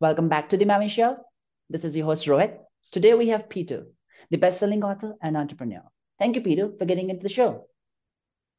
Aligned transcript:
Welcome 0.00 0.28
back 0.28 0.48
to 0.48 0.56
the 0.56 0.64
Maven 0.64 0.90
Show. 0.90 1.18
This 1.70 1.84
is 1.84 1.94
your 1.94 2.06
host, 2.06 2.26
Rohit. 2.26 2.58
Today 2.90 3.14
we 3.14 3.28
have 3.28 3.48
Peter, 3.48 3.86
the 4.28 4.36
best-selling 4.36 4.82
author 4.82 5.14
and 5.22 5.36
entrepreneur. 5.36 5.82
Thank 6.18 6.34
you, 6.34 6.42
Peter, 6.42 6.72
for 6.76 6.84
getting 6.84 7.10
into 7.10 7.22
the 7.22 7.28
show. 7.28 7.68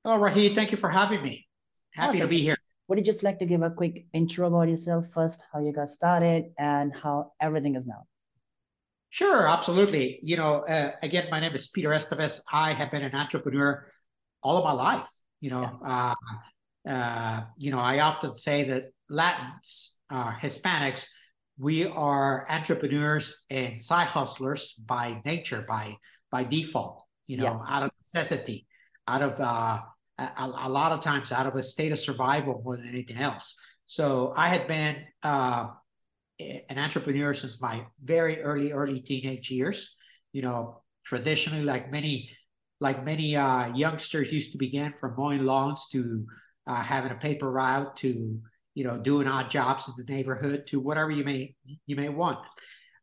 Oh, 0.06 0.18
Rahid, 0.18 0.56
thank 0.56 0.71
you 0.71 0.78
for 0.78 0.90
having 0.90 1.21
me. 1.21 1.46
Happy 1.94 2.20
awesome. 2.20 2.21
to 2.21 2.28
be 2.28 2.40
here. 2.40 2.56
Would 2.88 2.99
you 2.99 3.03
just 3.03 3.21
like 3.21 3.40
to 3.40 3.46
give 3.46 3.62
a 3.63 3.70
quick 3.70 4.06
intro 4.13 4.48
about 4.48 4.70
yourself 4.70 5.08
first, 5.13 5.44
how 5.52 5.60
you 5.60 5.74
got 5.74 5.90
started 5.90 6.53
and 6.58 6.94
how 6.96 7.34
everything 7.42 7.76
is 7.76 7.86
now? 7.86 8.06
Sure, 9.10 9.46
absolutely. 9.46 10.20
You 10.22 10.38
know, 10.38 10.63
uh, 10.70 10.92
again, 11.02 11.28
my 11.29 11.42
name 11.42 11.54
is 11.54 11.67
Peter 11.67 11.90
Estévez. 11.90 12.40
I 12.52 12.72
have 12.72 12.92
been 12.92 13.04
an 13.04 13.13
entrepreneur 13.13 13.86
all 14.42 14.58
of 14.58 14.63
my 14.63 14.72
life. 14.72 15.10
You 15.42 15.49
know, 15.49 15.79
yeah. 15.83 16.13
uh, 16.88 16.90
uh, 16.90 17.41
you 17.58 17.72
know, 17.72 17.80
I 17.80 17.99
often 17.99 18.33
say 18.33 18.63
that 18.63 18.86
Latins, 19.09 19.97
Hispanics, 20.09 21.08
we 21.58 21.86
are 21.86 22.45
entrepreneurs 22.50 23.44
and 23.50 23.82
side 23.82 24.08
hustlers 24.08 24.73
by 24.73 25.22
nature, 25.26 25.64
by 25.68 25.98
by 26.31 26.44
default. 26.44 27.04
You 27.28 27.38
know, 27.38 27.44
yeah. 27.44 27.76
out 27.76 27.84
of 27.84 27.91
necessity, 28.00 28.68
out 29.08 29.22
of 29.22 29.40
uh, 29.40 29.80
a, 30.18 30.52
a, 30.64 30.70
lot 30.70 30.91
of 30.91 31.02
times 31.02 31.31
out 31.31 31.48
of 31.48 31.55
a 31.55 31.64
state 31.64 31.91
of 31.91 32.00
survival 32.00 32.62
more 32.64 32.78
than 32.78 32.88
anything 32.88 33.18
else. 33.18 33.55
So 33.86 34.34
I 34.36 34.50
had 34.50 34.68
been 34.68 34.98
uh, 35.23 35.70
an 36.40 36.78
entrepreneur 36.78 37.34
since 37.34 37.62
my 37.62 37.86
very 38.02 38.42
early, 38.42 38.72
early 38.72 39.00
teenage 39.00 39.50
years. 39.50 39.95
You 40.34 40.42
know, 40.42 40.81
traditionally, 41.06 41.64
like 41.64 41.92
many, 41.92 42.30
like 42.80 43.06
many 43.06 43.36
uh, 43.36 43.73
youngsters 43.73 44.31
used 44.31 44.52
to 44.52 44.58
begin 44.58 44.92
from 44.94 45.16
mowing 45.17 45.44
lawns 45.44 45.88
to 45.92 46.26
uh, 46.67 46.81
having 46.81 47.12
a 47.12 47.16
paper 47.16 47.52
route 47.52 47.95
to 47.98 48.40
you 48.75 48.84
know 48.84 48.99
doing 48.99 49.27
odd 49.27 49.50
jobs 49.50 49.88
in 49.88 49.94
the 49.97 50.13
neighborhood 50.13 50.67
to 50.67 50.80
whatever 50.80 51.09
you 51.09 51.23
may 51.23 51.55
you 51.88 51.95
may 51.95 52.09
want. 52.09 52.39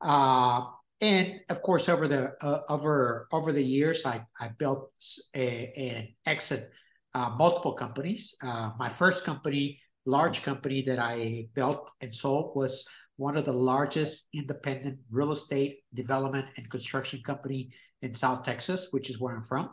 Uh, 0.01 0.67
and 1.01 1.41
of 1.49 1.63
course, 1.63 1.89
over 1.89 2.07
the 2.07 2.33
uh, 2.41 2.61
over 2.69 3.27
over 3.33 3.53
the 3.53 3.65
years, 3.65 4.07
I 4.07 4.25
I 4.41 4.49
built 4.59 4.93
a, 5.35 5.73
an 5.77 6.09
exit 6.27 6.71
uh, 7.15 7.31
multiple 7.31 7.73
companies. 7.73 8.37
Uh, 8.43 8.71
my 8.79 8.89
first 8.89 9.25
company, 9.25 9.81
large 10.07 10.43
company 10.43 10.83
that 10.83 11.01
I 11.01 11.49
built 11.55 11.91
and 12.01 12.15
sold, 12.15 12.55
was 12.55 12.87
one 13.17 13.37
of 13.37 13.45
the 13.45 13.53
largest 13.53 14.29
independent 14.33 14.99
real 15.11 15.33
estate 15.33 15.81
development 15.95 16.47
and 16.57 16.71
construction 16.71 17.21
company 17.25 17.71
in 18.01 18.15
South 18.15 18.43
Texas, 18.43 18.89
which 18.93 19.11
is 19.11 19.19
where 19.21 19.35
I'm 19.35 19.43
from. 19.43 19.71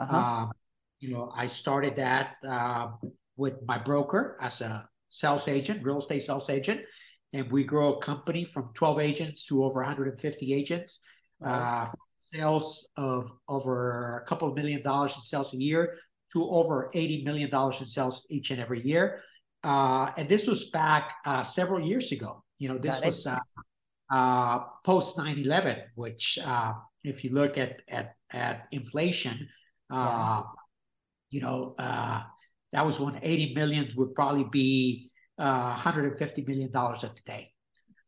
Uh-huh. 0.00 0.16
Um, 0.16 0.52
you 1.00 1.10
know, 1.12 1.32
I 1.36 1.46
started 1.46 1.96
that 1.96 2.36
uh, 2.46 2.88
with 3.36 3.54
my 3.66 3.78
broker 3.78 4.36
as 4.40 4.60
a 4.60 4.88
sales 5.14 5.46
agent, 5.46 5.82
real 5.84 5.98
estate 5.98 6.20
sales 6.20 6.50
agent, 6.50 6.80
and 7.32 7.50
we 7.52 7.62
grow 7.62 7.94
a 7.94 8.00
company 8.00 8.44
from 8.44 8.70
12 8.74 8.98
agents 8.98 9.46
to 9.46 9.64
over 9.64 9.80
150 9.80 10.52
agents. 10.52 11.00
Uh, 11.44 11.86
sales 12.18 12.88
of 12.96 13.30
over 13.48 14.16
a 14.16 14.26
couple 14.26 14.48
of 14.48 14.54
million 14.54 14.82
dollars 14.82 15.14
in 15.14 15.20
sales 15.20 15.52
a 15.52 15.56
year 15.56 15.94
to 16.32 16.48
over 16.50 16.90
$80 16.94 17.24
million 17.24 17.50
in 17.52 17.86
sales 17.86 18.26
each 18.28 18.50
and 18.50 18.60
every 18.60 18.80
year. 18.80 19.20
Uh, 19.62 20.10
and 20.16 20.28
this 20.28 20.46
was 20.46 20.64
back 20.70 21.12
uh, 21.26 21.42
several 21.42 21.80
years 21.80 22.10
ago. 22.12 22.42
You 22.58 22.70
know, 22.70 22.78
this 22.78 23.00
was 23.00 23.26
uh, 23.26 23.38
uh 24.10 24.58
post 24.84 25.18
9 25.18 25.38
11, 25.38 25.78
which, 25.94 26.38
uh, 26.44 26.72
if 27.04 27.24
you 27.24 27.30
look 27.32 27.56
at, 27.58 27.82
at, 27.88 28.14
at 28.32 28.66
inflation, 28.72 29.48
uh, 29.90 30.42
yeah. 30.42 30.42
you 31.30 31.40
know, 31.40 31.74
that 32.74 32.84
was 32.84 32.98
when 32.98 33.16
80 33.22 33.54
millions 33.54 33.94
would 33.94 34.16
probably 34.16 34.44
be 34.50 35.08
$150 35.40 36.48
million 36.48 36.70
of 36.74 37.14
today. 37.14 37.52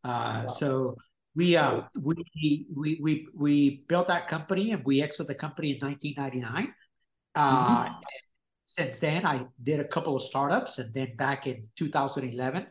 Wow. 0.05 0.47
So 0.47 0.97
we, 1.37 1.57
we, 2.03 2.67
we, 2.75 2.99
we, 3.01 3.29
we 3.33 3.85
built 3.89 4.09
that 4.09 4.27
company 4.27 4.73
and 4.73 4.85
we 4.85 5.03
exited 5.03 5.29
the 5.29 5.37
company 5.37 5.71
in 5.71 5.79
1999. 5.79 6.75
Uh, 7.37 7.85
mm-hmm. 7.85 7.93
Since 8.65 8.99
then, 8.99 9.25
I 9.25 9.47
did 9.63 9.79
a 9.79 9.85
couple 9.85 10.17
of 10.17 10.23
startups, 10.23 10.79
and 10.79 10.93
then 10.93 11.15
back 11.15 11.47
in 11.47 11.63
2011, 11.77 12.67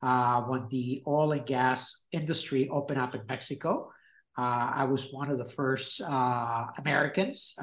uh, 0.00 0.40
when 0.44 0.66
the 0.70 1.02
oil 1.06 1.32
and 1.32 1.44
gas 1.44 2.06
industry 2.12 2.70
opened 2.70 2.98
up 2.98 3.14
in 3.14 3.20
Mexico, 3.28 3.90
uh, 4.38 4.70
I 4.74 4.84
was 4.84 5.12
one 5.12 5.30
of 5.30 5.36
the 5.36 5.44
first 5.44 6.00
uh, 6.00 6.64
Americans 6.78 7.54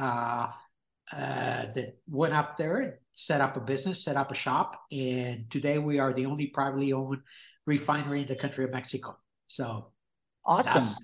uh, 1.13 1.65
that 1.73 1.97
went 2.07 2.33
up 2.33 2.57
there 2.57 2.77
and 2.81 2.93
set 3.13 3.41
up 3.41 3.57
a 3.57 3.59
business, 3.59 4.03
set 4.03 4.15
up 4.15 4.31
a 4.31 4.35
shop, 4.35 4.81
and 4.91 5.49
today 5.49 5.77
we 5.77 5.99
are 5.99 6.13
the 6.13 6.25
only 6.25 6.47
privately 6.47 6.93
owned 6.93 7.21
refinery 7.65 8.21
in 8.21 8.27
the 8.27 8.35
country 8.35 8.63
of 8.63 8.71
Mexico. 8.71 9.17
So, 9.47 9.91
awesome. 10.45 10.73
That's, 10.73 10.97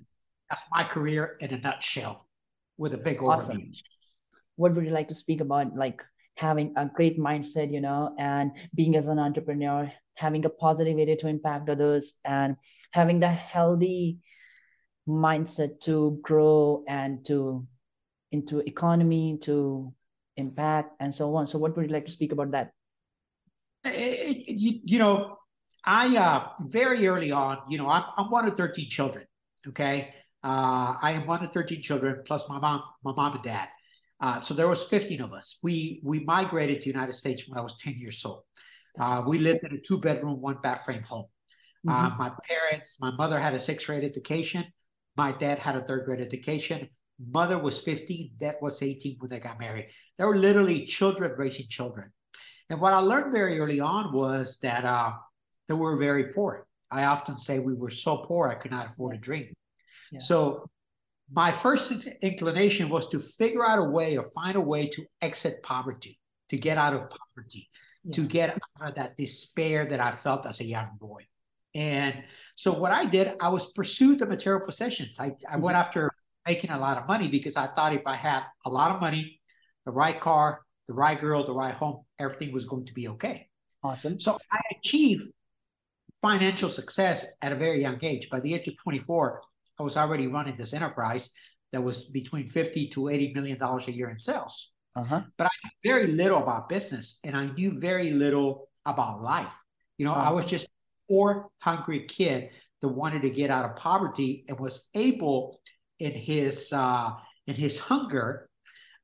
that's 0.48 0.64
my 0.70 0.84
career 0.84 1.36
in 1.40 1.52
a 1.52 1.58
nutshell, 1.58 2.26
with 2.76 2.94
a 2.94 2.98
big 2.98 3.22
awesome. 3.22 3.58
overview 3.58 3.74
what 4.58 4.74
would 4.74 4.84
you 4.84 4.90
like 4.90 5.08
to 5.08 5.14
speak 5.14 5.40
about 5.40 5.74
like 5.76 6.02
having 6.36 6.74
a 6.76 6.86
great 6.86 7.18
mindset 7.18 7.72
you 7.72 7.80
know 7.80 8.14
and 8.18 8.50
being 8.74 8.96
as 8.96 9.06
an 9.06 9.18
entrepreneur 9.18 9.90
having 10.16 10.44
a 10.44 10.50
positive 10.50 10.96
way 10.96 11.14
to 11.14 11.28
impact 11.28 11.70
others 11.70 12.18
and 12.24 12.56
having 12.90 13.20
the 13.20 13.28
healthy 13.28 14.18
mindset 15.08 15.80
to 15.80 16.18
grow 16.22 16.84
and 16.88 17.24
to 17.24 17.66
into 18.32 18.58
economy 18.66 19.38
to 19.40 19.94
impact 20.38 20.94
and 21.00 21.14
so 21.14 21.34
on 21.34 21.46
so 21.46 21.58
what 21.58 21.76
would 21.76 21.86
you 21.86 21.92
like 21.92 22.06
to 22.06 22.12
speak 22.12 22.32
about 22.32 22.50
that 22.50 22.72
it, 23.84 24.36
it, 24.48 24.54
you, 24.54 24.80
you 24.84 24.98
know 24.98 25.36
i 25.84 26.16
uh 26.16 26.48
very 26.66 27.06
early 27.06 27.30
on 27.30 27.58
you 27.68 27.78
know 27.78 27.88
i'm, 27.88 28.04
I'm 28.16 28.30
one 28.30 28.46
of 28.46 28.56
13 28.56 28.88
children 28.88 29.24
okay 29.66 30.14
uh 30.44 30.94
i 31.02 31.12
am 31.12 31.26
one 31.26 31.44
of 31.44 31.52
13 31.52 31.82
children 31.82 32.22
plus 32.24 32.48
my 32.48 32.58
mom 32.58 32.82
my 33.04 33.12
mom 33.12 33.34
and 33.34 33.42
dad 33.42 33.68
uh, 34.20 34.40
so 34.40 34.52
there 34.52 34.68
was 34.68 34.84
15 34.84 35.20
of 35.20 35.32
us. 35.32 35.58
We 35.62 36.00
we 36.02 36.20
migrated 36.20 36.80
to 36.80 36.88
the 36.88 36.94
United 36.94 37.12
States 37.12 37.48
when 37.48 37.58
I 37.58 37.62
was 37.62 37.76
10 37.76 37.94
years 37.98 38.24
old. 38.24 38.42
Uh, 38.98 39.22
we 39.26 39.38
lived 39.38 39.64
in 39.64 39.72
a 39.72 39.78
two 39.78 39.98
bedroom, 39.98 40.40
one 40.40 40.58
bath 40.62 40.84
frame 40.84 41.04
home. 41.04 41.26
Uh, 41.88 42.08
mm-hmm. 42.08 42.18
my 42.18 42.32
parents, 42.44 43.00
my 43.00 43.12
mother 43.12 43.38
had 43.38 43.54
a 43.54 43.58
sixth 43.58 43.86
grade 43.86 44.02
education. 44.02 44.64
My 45.16 45.30
dad 45.32 45.58
had 45.58 45.76
a 45.76 45.82
third 45.82 46.04
grade 46.04 46.20
education. 46.20 46.88
Mother 47.18 47.58
was 47.58 47.80
15, 47.80 48.32
dad 48.36 48.56
was 48.60 48.82
18 48.82 49.16
when 49.18 49.30
they 49.30 49.40
got 49.40 49.58
married. 49.58 49.88
They 50.16 50.24
were 50.24 50.36
literally 50.36 50.84
children 50.84 51.32
raising 51.36 51.66
children. 51.68 52.12
And 52.70 52.80
what 52.80 52.92
I 52.92 52.98
learned 52.98 53.32
very 53.32 53.58
early 53.58 53.80
on 53.80 54.12
was 54.12 54.58
that 54.62 54.84
uh, 54.84 55.12
they 55.66 55.74
were 55.74 55.96
very 55.96 56.32
poor. 56.32 56.66
I 56.90 57.04
often 57.04 57.36
say 57.36 57.58
we 57.58 57.74
were 57.74 57.90
so 57.90 58.18
poor 58.18 58.48
I 58.48 58.54
could 58.54 58.70
not 58.70 58.86
afford 58.86 59.16
a 59.16 59.18
drink. 59.18 59.52
Yeah. 60.12 60.18
So 60.20 60.68
my 61.30 61.52
first 61.52 62.06
inclination 62.22 62.88
was 62.88 63.08
to 63.08 63.20
figure 63.20 63.66
out 63.66 63.78
a 63.78 63.84
way 63.84 64.16
or 64.16 64.22
find 64.22 64.56
a 64.56 64.60
way 64.60 64.88
to 64.88 65.04
exit 65.20 65.62
poverty, 65.62 66.18
to 66.48 66.56
get 66.56 66.78
out 66.78 66.94
of 66.94 67.10
poverty, 67.10 67.68
yeah. 68.04 68.12
to 68.12 68.26
get 68.26 68.50
out 68.50 68.88
of 68.88 68.94
that 68.94 69.16
despair 69.16 69.86
that 69.86 70.00
I 70.00 70.10
felt 70.10 70.46
as 70.46 70.60
a 70.60 70.64
young 70.64 70.88
boy. 70.98 71.26
And 71.74 72.24
so 72.54 72.72
what 72.72 72.92
I 72.92 73.04
did, 73.04 73.34
I 73.40 73.50
was 73.50 73.72
pursued 73.72 74.18
the 74.18 74.26
material 74.26 74.64
possessions. 74.64 75.20
I, 75.20 75.26
I 75.26 75.28
mm-hmm. 75.28 75.60
went 75.60 75.76
after 75.76 76.07
making 76.48 76.70
a 76.70 76.78
lot 76.78 76.96
of 76.96 77.06
money 77.06 77.28
because 77.28 77.56
I 77.56 77.66
thought 77.66 77.92
if 77.92 78.06
I 78.06 78.16
had 78.16 78.42
a 78.64 78.70
lot 78.70 78.90
of 78.94 79.00
money, 79.00 79.40
the 79.84 79.92
right 79.92 80.18
car, 80.18 80.62
the 80.86 80.94
right 80.94 81.20
girl, 81.20 81.44
the 81.44 81.52
right 81.52 81.74
home, 81.74 82.04
everything 82.18 82.52
was 82.52 82.64
going 82.64 82.86
to 82.86 82.94
be 82.94 83.08
okay. 83.08 83.48
Awesome. 83.82 84.18
So 84.18 84.38
I 84.50 84.60
achieved 84.76 85.30
financial 86.22 86.70
success 86.70 87.26
at 87.42 87.52
a 87.52 87.54
very 87.54 87.82
young 87.82 87.98
age. 88.02 88.28
By 88.30 88.40
the 88.40 88.54
age 88.54 88.66
of 88.66 88.76
24, 88.82 89.42
I 89.78 89.82
was 89.82 89.96
already 89.96 90.26
running 90.26 90.56
this 90.56 90.72
enterprise 90.72 91.30
that 91.72 91.82
was 91.82 92.04
between 92.04 92.48
50 92.48 92.88
to 92.88 93.08
80 93.08 93.34
million 93.34 93.58
dollars 93.58 93.86
a 93.88 93.92
year 93.92 94.08
in 94.08 94.18
sales. 94.18 94.72
Uh-huh. 94.96 95.22
But 95.36 95.46
I 95.46 95.54
knew 95.62 95.92
very 95.92 96.06
little 96.06 96.42
about 96.42 96.68
business 96.68 97.20
and 97.24 97.36
I 97.36 97.46
knew 97.46 97.78
very 97.78 98.10
little 98.10 98.68
about 98.86 99.22
life. 99.22 99.56
You 99.98 100.06
know, 100.06 100.12
uh-huh. 100.12 100.30
I 100.30 100.32
was 100.32 100.46
just 100.46 100.66
a 100.66 101.12
poor, 101.12 101.50
hungry 101.60 102.06
kid 102.06 102.50
that 102.80 102.88
wanted 102.88 103.22
to 103.22 103.30
get 103.30 103.50
out 103.50 103.66
of 103.66 103.76
poverty 103.76 104.44
and 104.48 104.58
was 104.58 104.88
able 104.94 105.60
in 105.98 106.12
his 106.12 106.72
uh, 106.72 107.10
in 107.46 107.54
his 107.54 107.78
hunger, 107.78 108.48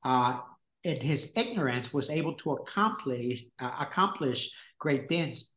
uh, 0.05 0.41
in 0.82 1.00
his 1.00 1.32
ignorance, 1.37 1.93
was 1.93 2.11
able 2.11 2.35
to 2.35 2.52
accomplish 2.52 3.44
uh, 3.61 3.76
accomplish 3.81 4.50
great 4.79 5.08
things 5.08 5.55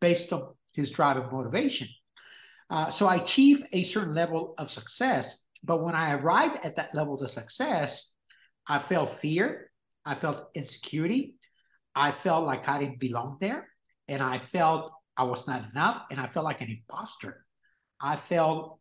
based 0.00 0.32
on 0.32 0.54
his 0.74 0.90
drive 0.90 1.16
and 1.16 1.30
motivation. 1.30 1.88
Uh, 2.70 2.88
so 2.90 3.06
I 3.06 3.16
achieved 3.16 3.64
a 3.72 3.82
certain 3.82 4.14
level 4.14 4.54
of 4.58 4.70
success. 4.70 5.44
But 5.62 5.82
when 5.82 5.94
I 5.94 6.12
arrived 6.14 6.58
at 6.62 6.76
that 6.76 6.94
level 6.94 7.14
of 7.14 7.30
success, 7.30 8.10
I 8.66 8.78
felt 8.78 9.08
fear, 9.08 9.70
I 10.04 10.14
felt 10.14 10.50
insecurity, 10.54 11.36
I 11.94 12.10
felt 12.10 12.44
like 12.44 12.68
I 12.68 12.78
didn't 12.78 13.00
belong 13.00 13.36
there, 13.40 13.68
and 14.08 14.22
I 14.22 14.38
felt 14.38 14.92
I 15.16 15.24
was 15.24 15.46
not 15.46 15.70
enough, 15.70 16.04
and 16.10 16.20
I 16.20 16.26
felt 16.26 16.44
like 16.44 16.60
an 16.60 16.70
imposter. 16.70 17.46
I 18.00 18.16
felt 18.16 18.80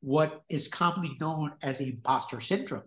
what 0.00 0.42
is 0.48 0.68
commonly 0.68 1.16
known 1.20 1.52
as 1.62 1.80
imposter 1.80 2.40
syndrome. 2.40 2.82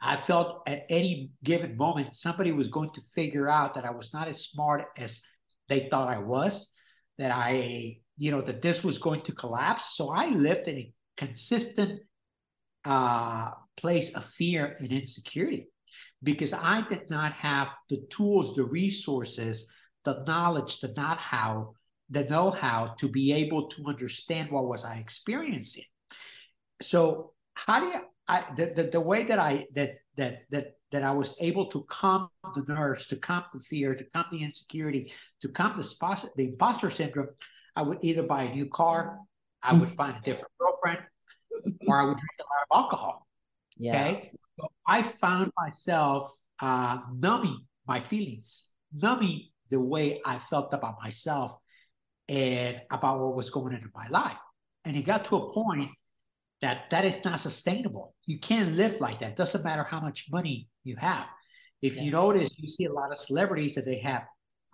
I 0.00 0.16
felt 0.16 0.62
at 0.66 0.86
any 0.88 1.30
given 1.44 1.76
moment 1.76 2.14
somebody 2.14 2.52
was 2.52 2.68
going 2.68 2.90
to 2.94 3.02
figure 3.14 3.48
out 3.48 3.74
that 3.74 3.84
I 3.84 3.90
was 3.90 4.12
not 4.14 4.28
as 4.28 4.44
smart 4.44 4.86
as 4.96 5.22
they 5.68 5.88
thought 5.88 6.08
I 6.08 6.18
was, 6.18 6.72
that 7.18 7.30
I 7.30 8.00
you 8.20 8.30
know, 8.30 8.42
that 8.42 8.60
this 8.60 8.84
was 8.84 8.98
going 8.98 9.22
to 9.22 9.32
collapse. 9.32 9.96
So 9.96 10.10
I 10.10 10.26
lived 10.26 10.68
in 10.68 10.76
a 10.76 10.92
consistent 11.16 12.00
uh, 12.84 13.50
place 13.78 14.10
of 14.14 14.26
fear 14.26 14.76
and 14.78 14.92
insecurity 14.92 15.68
because 16.22 16.52
I 16.52 16.84
did 16.86 17.08
not 17.08 17.32
have 17.32 17.72
the 17.88 18.02
tools, 18.10 18.54
the 18.54 18.64
resources, 18.64 19.72
the 20.04 20.22
knowledge, 20.26 20.80
the 20.80 20.92
not 20.98 21.16
how, 21.16 21.72
the 22.10 22.24
know-how 22.24 22.94
to 22.98 23.08
be 23.08 23.32
able 23.32 23.68
to 23.68 23.86
understand 23.86 24.50
what 24.50 24.66
was 24.66 24.84
I 24.84 24.96
experiencing. 24.96 25.84
So 26.80 27.32
how 27.54 27.80
do 27.80 27.86
you 27.86 28.00
I 28.28 28.44
the, 28.56 28.72
the, 28.74 28.82
the 28.84 29.00
way 29.00 29.24
that 29.24 29.38
I 29.38 29.66
that 29.74 29.98
that 30.16 30.42
that 30.50 30.76
that 30.92 31.02
I 31.02 31.12
was 31.12 31.34
able 31.40 31.66
to 31.66 31.84
calm 31.88 32.28
the 32.54 32.64
nerves, 32.68 33.06
to 33.08 33.16
calm 33.16 33.44
the 33.52 33.60
fear, 33.60 33.94
to 33.94 34.04
calm 34.04 34.24
the 34.30 34.42
insecurity, 34.42 35.12
to 35.40 35.48
calm 35.48 35.76
the, 35.76 36.30
the 36.36 36.44
imposter 36.44 36.90
syndrome, 36.90 37.28
I 37.76 37.82
would 37.82 37.98
either 38.02 38.22
buy 38.22 38.44
a 38.44 38.54
new 38.54 38.68
car, 38.68 39.18
I 39.62 39.72
would 39.72 39.90
find 39.90 40.16
a 40.16 40.20
different 40.20 40.52
girlfriend, 40.58 41.00
or 41.86 42.00
I 42.00 42.04
would 42.04 42.16
drink 42.16 42.38
a 42.40 42.42
lot 42.42 42.62
of 42.70 42.84
alcohol. 42.84 43.26
Yeah. 43.76 44.04
Okay. 44.04 44.32
So 44.58 44.68
I 44.86 45.02
found 45.02 45.50
myself 45.56 46.32
uh, 46.60 46.98
numbing 47.14 47.58
my 47.86 48.00
feelings, 48.00 48.66
numbing 48.92 49.48
the 49.70 49.80
way 49.80 50.20
I 50.24 50.38
felt 50.38 50.74
about 50.74 51.00
myself 51.00 51.54
and 52.28 52.80
about 52.90 53.20
what 53.20 53.34
was 53.36 53.50
going 53.50 53.74
on 53.74 53.80
in 53.80 53.90
my 53.94 54.08
life. 54.08 54.38
And 54.84 54.96
it 54.96 55.02
got 55.02 55.24
to 55.26 55.36
a 55.36 55.52
point 55.52 55.90
that 56.62 56.90
that 56.90 57.04
is 57.04 57.24
not 57.24 57.40
sustainable. 57.40 58.14
You 58.26 58.38
can't 58.38 58.72
live 58.72 59.00
like 59.00 59.18
that. 59.20 59.36
Doesn't 59.36 59.64
matter 59.64 59.82
how 59.82 60.00
much 60.00 60.26
money 60.30 60.68
you 60.84 60.96
have. 60.96 61.28
If 61.82 61.96
yeah. 61.96 62.02
you 62.02 62.10
notice, 62.10 62.58
you 62.58 62.68
see 62.68 62.84
a 62.84 62.92
lot 62.92 63.10
of 63.10 63.18
celebrities 63.18 63.74
that 63.74 63.86
they 63.86 63.98
have 63.98 64.24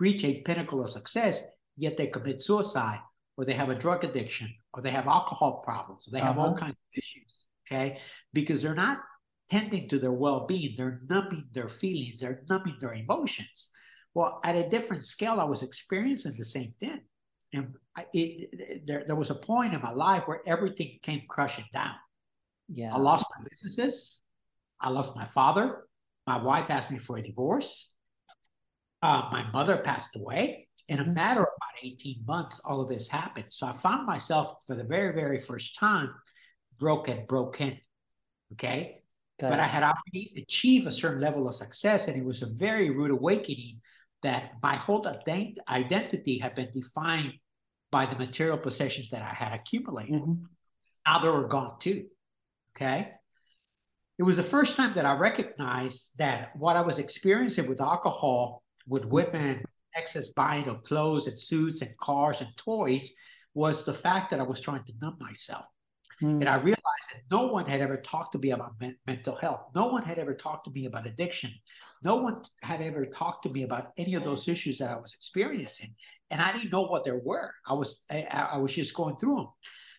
reached 0.01 0.25
a 0.25 0.43
pinnacle 0.43 0.83
of 0.83 0.89
success, 0.89 1.45
yet 1.77 1.97
they 1.97 2.09
commit 2.09 2.41
suicide, 2.41 3.01
or 3.37 3.45
they 3.45 3.55
have 3.55 3.71
a 3.71 3.75
drug 3.75 4.05
addiction, 4.05 4.53
or 4.75 4.83
they 4.83 4.91
have 4.91 5.07
alcohol 5.07 5.63
problems, 5.65 6.09
or 6.09 6.11
they 6.11 6.21
have 6.21 6.39
uh-huh. 6.39 6.49
all 6.49 6.57
kinds 6.57 6.73
of 6.73 6.99
issues. 6.99 7.47
Okay, 7.67 7.99
because 8.33 8.63
they're 8.63 8.75
not 8.75 8.99
tending 9.51 9.89
to 9.89 9.99
their 9.99 10.13
well-being. 10.13 10.75
They're 10.77 11.01
numbing 11.09 11.49
their 11.53 11.69
feelings. 11.69 12.21
They're 12.21 12.43
numbing 12.49 12.77
their 12.81 12.95
emotions. 12.95 13.71
Well, 14.15 14.41
at 14.45 14.57
a 14.57 14.69
different 14.69 15.05
scale, 15.05 15.41
I 15.41 15.45
was 15.45 15.63
experiencing 15.63 16.35
the 16.37 16.45
same 16.45 16.75
thing. 16.81 17.03
It, 18.17 18.87
there, 18.87 19.05
there 19.07 19.17
was 19.17 19.31
a 19.31 19.35
point 19.35 19.75
in 19.75 19.81
my 19.83 19.93
life 19.93 20.23
where 20.27 20.41
everything 20.47 20.99
came 21.03 21.23
crushing 21.29 21.67
down. 21.73 21.95
Yeah. 22.69 22.95
I 22.95 22.99
lost 22.99 23.27
my 23.37 23.45
businesses. 23.49 24.23
I 24.81 24.91
lost 24.91 25.15
my 25.17 25.25
father. 25.25 25.87
My 26.27 26.39
wife 26.39 26.71
asked 26.71 26.91
me 26.91 26.99
for 26.99 27.17
a 27.17 27.23
divorce. 27.23 27.95
Uh, 29.03 29.29
my 29.31 29.45
mother 29.53 29.77
passed 29.77 30.17
away. 30.17 30.69
In 30.89 30.99
a 30.99 31.03
mm-hmm. 31.03 31.15
matter 31.15 31.41
of 31.41 31.49
about 31.49 31.85
18 31.85 32.25
months, 32.27 32.61
all 32.61 32.81
of 32.81 32.89
this 32.89 33.09
happened. 33.09 33.47
So 33.49 33.67
I 33.67 33.73
found 33.73 34.07
myself 34.07 34.65
for 34.67 34.75
the 34.75 34.85
very, 34.85 35.15
very 35.15 35.39
first 35.39 35.79
time 35.79 36.13
broken, 36.79 37.25
broken. 37.27 37.79
Okay. 38.53 39.03
Got 39.41 39.51
but 39.51 39.59
it. 39.59 39.63
I 39.63 39.67
had 39.67 39.83
already 39.83 40.33
achieved 40.37 40.87
a 40.87 40.93
certain 40.93 41.21
level 41.21 41.47
of 41.47 41.55
success, 41.55 42.09
and 42.09 42.17
it 42.17 42.25
was 42.25 42.43
a 42.43 42.47
very 42.47 42.91
rude 42.91 43.11
awakening 43.11 43.81
that 44.23 44.53
my 44.63 44.75
whole 44.75 45.07
identity 45.69 46.39
had 46.39 46.55
been 46.55 46.71
defined 46.73 47.35
by 47.97 48.05
the 48.05 48.17
material 48.17 48.59
possessions 48.59 49.09
that 49.09 49.23
I 49.23 49.33
had 49.33 49.55
accumulated. 49.55 50.21
Mm-hmm. 50.21 50.45
Now 51.07 51.19
they 51.19 51.31
were 51.31 51.49
gone 51.49 51.79
too. 51.79 52.05
Okay. 52.77 53.11
It 54.19 54.23
was 54.23 54.37
the 54.37 54.43
first 54.43 54.77
time 54.77 54.93
that 54.93 55.07
I 55.07 55.15
recognized 55.17 56.13
that 56.19 56.55
what 56.57 56.77
I 56.77 56.83
was 56.83 56.99
experiencing 56.99 57.67
with 57.67 57.81
alcohol, 57.81 58.63
with 58.87 59.07
women, 59.07 59.65
excess 59.95 60.29
buying 60.29 60.69
of 60.69 60.83
clothes 60.83 61.27
and 61.27 61.41
suits 61.41 61.81
and 61.81 61.97
cars 61.97 62.43
and 62.43 62.55
toys 62.59 63.15
was 63.55 63.83
the 63.83 63.95
fact 63.95 64.29
that 64.29 64.41
I 64.41 64.43
was 64.43 64.61
trying 64.61 64.85
to 64.85 64.93
numb 65.01 65.17
myself. 65.19 65.67
Mm. 66.23 66.41
And 66.41 66.49
I 66.49 66.57
realized 66.57 67.11
that 67.13 67.23
no 67.31 67.47
one 67.47 67.67
had 67.67 67.81
ever 67.81 67.97
talked 67.97 68.33
to 68.33 68.39
me 68.39 68.51
about 68.53 68.81
men- 68.81 68.97
mental 69.07 69.35
health. 69.35 69.65
No 69.75 69.87
one 69.87 70.03
had 70.03 70.19
ever 70.19 70.35
talked 70.35 70.65
to 70.65 70.71
me 70.71 70.87
about 70.87 71.07
addiction. 71.07 71.53
No 72.03 72.17
one 72.17 72.43
had 72.63 72.81
ever 72.81 73.05
talked 73.05 73.43
to 73.43 73.51
me 73.51 73.65
about 73.65 73.93
any 73.99 74.15
of 74.15 74.25
those 74.25 74.49
issues 74.49 74.79
that 74.79 74.91
I 74.91 74.97
was 74.97 75.13
experiencing. 75.13 75.95
And 76.31 76.41
I 76.41 76.53
didn't 76.53 76.73
know 76.73 76.83
what 76.83 77.05
there 77.05 77.19
were. 77.19 77.53
I 77.67 77.75
was 77.75 78.01
I, 78.11 78.23
I 78.53 78.59
was 78.59 78.75
just 78.75 78.95
going 78.95 79.17
through 79.17 79.37
them. 79.37 79.49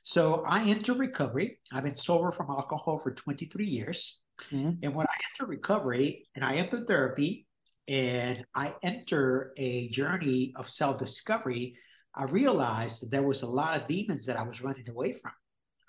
So 0.03 0.43
I 0.47 0.63
entered 0.63 0.99
recovery. 0.99 1.59
I've 1.71 1.83
been 1.83 1.95
sober 1.95 2.31
from 2.31 2.49
alcohol 2.49 2.97
for 2.97 3.11
23 3.11 3.65
years. 3.65 4.21
Mm-hmm. 4.51 4.79
And 4.81 4.95
when 4.95 5.05
I 5.05 5.15
entered 5.31 5.49
recovery 5.49 6.27
and 6.33 6.45
I 6.45 6.55
entered 6.55 6.87
therapy 6.87 7.45
and 7.87 8.45
I 8.55 8.73
enter 8.83 9.53
a 9.57 9.89
journey 9.89 10.53
of 10.55 10.69
self-discovery, 10.69 11.75
I 12.15 12.23
realized 12.23 13.03
that 13.03 13.11
there 13.11 13.23
was 13.23 13.41
a 13.41 13.47
lot 13.47 13.79
of 13.79 13.87
demons 13.87 14.25
that 14.25 14.37
I 14.37 14.43
was 14.43 14.61
running 14.61 14.89
away 14.89 15.13
from. 15.13 15.33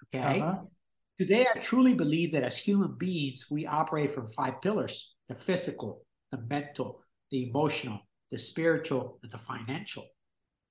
Okay. 0.04 0.40
Uh-huh. 0.40 0.62
Today, 1.18 1.46
I 1.52 1.58
truly 1.58 1.94
believe 1.94 2.32
that 2.32 2.44
as 2.44 2.56
human 2.56 2.94
beings, 2.96 3.46
we 3.50 3.66
operate 3.66 4.10
from 4.10 4.26
five 4.26 4.60
pillars 4.62 5.16
the 5.28 5.34
physical, 5.34 6.06
the 6.30 6.38
mental, 6.48 7.02
the 7.30 7.48
emotional, 7.48 7.98
the 8.30 8.38
spiritual, 8.38 9.18
and 9.22 9.32
the 9.32 9.38
financial. 9.38 10.04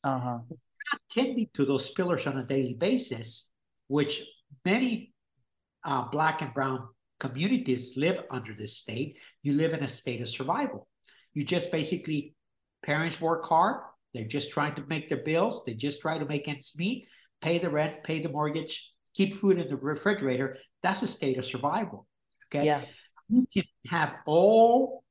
Uh-huh. 0.03 0.39
We're 0.50 0.57
not 0.94 1.01
tending 1.12 1.50
to 1.53 1.65
those 1.65 1.89
pillars 1.89 2.25
on 2.27 2.38
a 2.38 2.44
daily 2.44 2.75
basis, 2.75 3.51
which 3.88 4.24
many 4.65 5.13
uh, 5.85 6.07
Black 6.09 6.41
and 6.41 6.53
Brown 6.53 6.88
communities 7.19 7.95
live 7.97 8.24
under 8.31 8.53
this 8.53 8.77
state. 8.77 9.18
You 9.44 9.53
live 9.53 9.74
in 9.74 9.83
a 9.83 9.88
state 9.88 10.21
of 10.21 10.29
survival. 10.29 10.88
You 11.33 11.44
just 11.44 11.71
basically, 11.71 12.35
parents 12.83 13.19
work 13.19 13.45
hard. 13.45 13.81
They're 14.13 14.25
just 14.25 14.51
trying 14.51 14.75
to 14.75 14.85
make 14.88 15.09
their 15.09 15.24
bills. 15.24 15.63
They 15.65 15.74
just 15.74 16.01
try 16.01 16.18
to 16.18 16.25
make 16.25 16.47
ends 16.47 16.74
meet, 16.77 17.07
pay 17.41 17.57
the 17.57 17.69
rent, 17.69 18.03
pay 18.03 18.19
the 18.19 18.29
mortgage, 18.29 18.91
keep 19.17 19.35
food 19.35 19.57
in 19.57 19.67
the 19.67 19.75
refrigerator, 19.75 20.55
that's 20.83 21.01
a 21.01 21.07
state 21.07 21.37
of 21.39 21.45
survival. 21.45 22.07
Okay. 22.45 22.65
Yeah. 22.65 22.81
You 23.27 23.45
can 23.53 23.63
have 23.87 24.15
all 24.25 25.03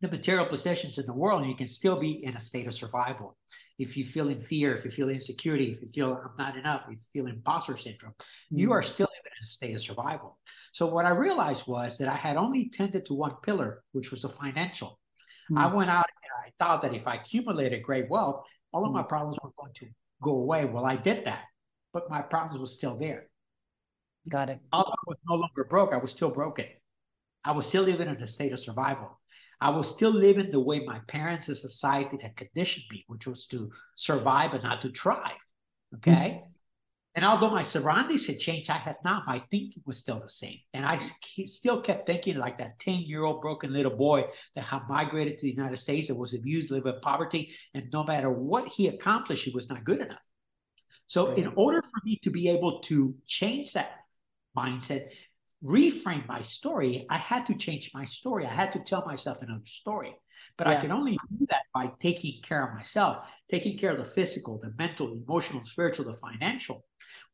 the 0.00 0.08
material 0.08 0.46
possessions 0.46 0.98
in 0.98 1.06
the 1.06 1.12
world 1.12 1.40
and 1.40 1.50
you 1.50 1.56
can 1.56 1.66
still 1.66 1.98
be 1.98 2.24
in 2.24 2.34
a 2.36 2.40
state 2.40 2.68
of 2.68 2.74
survival. 2.74 3.36
If 3.78 3.96
you 3.96 4.04
feel 4.04 4.28
in 4.28 4.40
fear, 4.40 4.72
if 4.72 4.84
you 4.84 4.90
feel 4.90 5.08
insecurity, 5.08 5.72
if 5.72 5.82
you 5.82 5.88
feel 5.88 6.12
I'm 6.12 6.36
not 6.38 6.56
enough, 6.56 6.82
if 6.88 7.00
you 7.00 7.22
feel 7.22 7.26
imposter 7.26 7.76
syndrome, 7.76 8.12
mm-hmm. 8.12 8.58
you 8.58 8.72
are 8.72 8.82
still 8.82 9.06
in 9.06 9.32
a 9.42 9.44
state 9.44 9.74
of 9.74 9.82
survival. 9.82 10.38
So 10.72 10.86
what 10.86 11.04
I 11.04 11.10
realized 11.10 11.66
was 11.66 11.98
that 11.98 12.08
I 12.08 12.16
had 12.16 12.36
only 12.36 12.70
tended 12.70 13.04
to 13.06 13.14
one 13.14 13.34
pillar, 13.42 13.82
which 13.92 14.10
was 14.12 14.22
the 14.22 14.28
financial. 14.28 15.00
Mm-hmm. 15.50 15.58
I 15.58 15.66
went 15.66 15.90
out 15.90 16.06
and 16.22 16.32
I 16.46 16.48
thought 16.58 16.80
that 16.82 16.94
if 16.94 17.08
I 17.08 17.16
accumulated 17.16 17.82
great 17.82 18.08
wealth, 18.08 18.44
all 18.72 18.84
of 18.84 18.88
mm-hmm. 18.88 18.98
my 18.98 19.02
problems 19.02 19.36
were 19.42 19.50
going 19.58 19.74
to 19.74 19.86
go 20.22 20.32
away. 20.32 20.64
Well, 20.64 20.86
I 20.86 20.96
did 20.96 21.24
that, 21.24 21.42
but 21.92 22.08
my 22.08 22.22
problems 22.22 22.58
were 22.58 22.66
still 22.66 22.96
there. 22.96 23.28
Got 24.28 24.50
it. 24.50 24.60
Although 24.72 24.90
I 24.90 25.04
was 25.06 25.18
no 25.28 25.36
longer 25.36 25.64
broke, 25.64 25.92
I 25.92 25.96
was 25.96 26.10
still 26.10 26.30
broken. 26.30 26.66
I 27.44 27.52
was 27.52 27.66
still 27.66 27.82
living 27.82 28.08
in 28.08 28.16
a 28.16 28.26
state 28.26 28.52
of 28.52 28.60
survival. 28.60 29.20
I 29.60 29.70
was 29.70 29.88
still 29.88 30.10
living 30.10 30.50
the 30.50 30.60
way 30.60 30.80
my 30.80 31.00
parents 31.08 31.48
and 31.48 31.56
society 31.56 32.18
had 32.20 32.36
conditioned 32.36 32.84
me, 32.90 33.04
which 33.08 33.26
was 33.26 33.46
to 33.46 33.70
survive 33.96 34.52
but 34.52 34.62
not 34.62 34.80
to 34.82 34.90
thrive. 34.90 35.36
Okay. 35.96 36.12
Mm-hmm. 36.12 36.48
And 37.14 37.24
although 37.24 37.50
my 37.50 37.62
surroundings 37.62 38.26
had 38.26 38.38
changed, 38.38 38.70
I 38.70 38.76
had 38.76 38.96
not. 39.02 39.26
My 39.26 39.42
thinking 39.50 39.82
was 39.86 39.98
still 39.98 40.20
the 40.20 40.28
same. 40.28 40.58
And 40.72 40.86
I 40.86 40.98
still 40.98 41.80
kept 41.80 42.06
thinking 42.06 42.36
like 42.36 42.58
that 42.58 42.78
10 42.78 43.00
year 43.00 43.24
old 43.24 43.40
broken 43.40 43.72
little 43.72 43.96
boy 43.96 44.26
that 44.54 44.62
had 44.62 44.82
migrated 44.88 45.38
to 45.38 45.46
the 45.46 45.50
United 45.50 45.78
States 45.78 46.06
that 46.06 46.14
was 46.14 46.34
abused, 46.34 46.70
lived 46.70 46.86
in 46.86 47.00
poverty. 47.00 47.52
And 47.74 47.88
no 47.92 48.04
matter 48.04 48.30
what 48.30 48.68
he 48.68 48.86
accomplished, 48.86 49.44
he 49.44 49.50
was 49.50 49.68
not 49.68 49.82
good 49.82 50.00
enough. 50.00 50.24
So, 51.06 51.32
in 51.34 51.48
order 51.56 51.82
for 51.82 52.00
me 52.04 52.20
to 52.22 52.30
be 52.30 52.50
able 52.50 52.80
to 52.80 53.14
change 53.26 53.72
that 53.72 53.96
mindset, 54.56 55.10
reframe 55.64 56.26
my 56.28 56.40
story, 56.40 57.06
I 57.10 57.18
had 57.18 57.46
to 57.46 57.54
change 57.54 57.90
my 57.92 58.04
story. 58.04 58.46
I 58.46 58.52
had 58.52 58.72
to 58.72 58.80
tell 58.80 59.04
myself 59.04 59.42
another 59.42 59.66
story. 59.66 60.14
But 60.56 60.68
yeah. 60.68 60.74
I 60.74 60.76
can 60.76 60.92
only 60.92 61.18
do 61.30 61.46
that 61.50 61.62
by 61.74 61.90
taking 61.98 62.40
care 62.42 62.66
of 62.66 62.74
myself, 62.74 63.26
taking 63.48 63.76
care 63.76 63.90
of 63.90 63.98
the 63.98 64.04
physical, 64.04 64.58
the 64.58 64.72
mental, 64.78 65.12
emotional, 65.12 65.64
spiritual, 65.64 66.06
the 66.06 66.18
financial. 66.18 66.84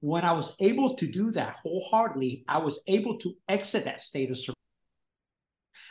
When 0.01 0.25
I 0.25 0.33
was 0.33 0.57
able 0.61 0.95
to 0.97 1.07
do 1.07 1.31
that 1.33 1.57
wholeheartedly, 1.63 2.45
I 2.49 2.59
was 2.59 2.83
able 2.87 3.19
to 3.19 3.35
exit 3.49 3.85
that 3.85 4.01
state 4.01 4.31
of 4.31 4.39
survival. 4.39 4.55